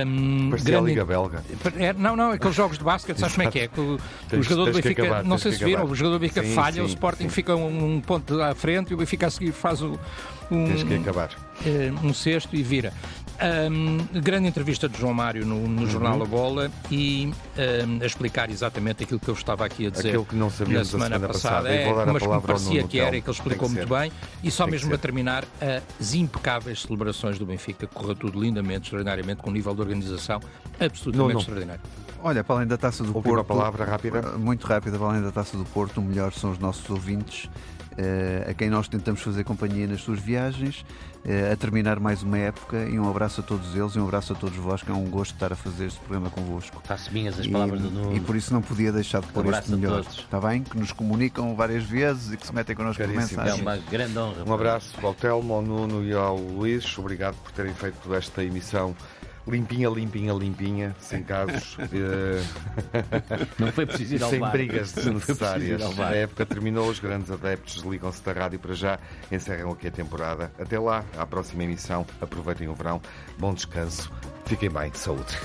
[0.07, 0.87] Um, Parecia grande...
[0.87, 1.45] a Liga Belga.
[1.77, 3.69] É, não, não, aqueles jogos de basquete, sabes como é que é?
[3.69, 4.01] Que o,
[4.33, 6.75] o jogador do Benfica, acabar, não sei se viram, o jogador do Benfica sim, falha,
[6.75, 7.29] sim, o Sporting sim.
[7.31, 9.99] fica um, um, ponto à frente e o Benfica a seguir faz o,
[10.51, 11.31] um, tens que acabar.
[12.03, 12.93] um cesto e vira.
[13.41, 15.87] Um, grande entrevista de João Mário no, no uhum.
[15.87, 17.33] jornal A Bola e
[17.87, 20.93] um, a explicar exatamente aquilo que eu estava aqui a dizer aquilo que não sabíamos
[20.93, 21.71] na semana, semana passada, passada.
[21.71, 24.11] É, mas que me parecia que era e que ele explicou muito bem.
[24.43, 25.45] E só Tem mesmo a terminar,
[26.01, 30.41] as impecáveis celebrações do Benfica, correu tudo lindamente, extraordinariamente, com um nível de organização
[30.81, 31.39] absolutamente não, não.
[31.39, 31.83] extraordinário.
[32.21, 33.47] Olha, para além da taça do Última Porto.
[33.47, 34.23] palavra rápida.
[34.37, 37.49] Muito rápida, para além da taça do Porto, o melhor são os nossos ouvintes.
[37.99, 40.85] Uh, a quem nós tentamos fazer companhia nas suas viagens,
[41.25, 44.33] uh, a terminar mais uma época e um abraço a todos eles e um abraço
[44.35, 46.81] a todos vós, que é um gosto estar a fazer este programa convosco.
[46.85, 48.17] Faço minhas as palavras e, do Nuno.
[48.17, 50.01] E por isso não podia deixar de pôr Um este melhor.
[50.03, 50.63] Está bem?
[50.63, 53.59] Que nos comunicam várias vezes e que se metem connosco por mensagens.
[53.59, 54.45] É uma grande honra.
[54.47, 56.97] Um abraço ao Telmo, ao Nuno e ao Luís.
[56.97, 58.95] Obrigado por terem feito esta emissão
[59.49, 61.77] limpinha, limpinha, limpinha, sem casos.
[63.59, 64.53] Não foi preciso ir ao Sem bar.
[64.53, 65.99] brigas desnecessárias.
[65.99, 68.99] A época terminou, os grandes adeptos ligam-se da rádio para já,
[69.33, 70.53] encerram aqui a temporada.
[70.59, 72.07] Até lá, à próxima emissão.
[72.21, 73.01] Aproveitem o verão,
[73.39, 74.11] bom descanso,
[74.45, 75.37] fiquem bem, saúde.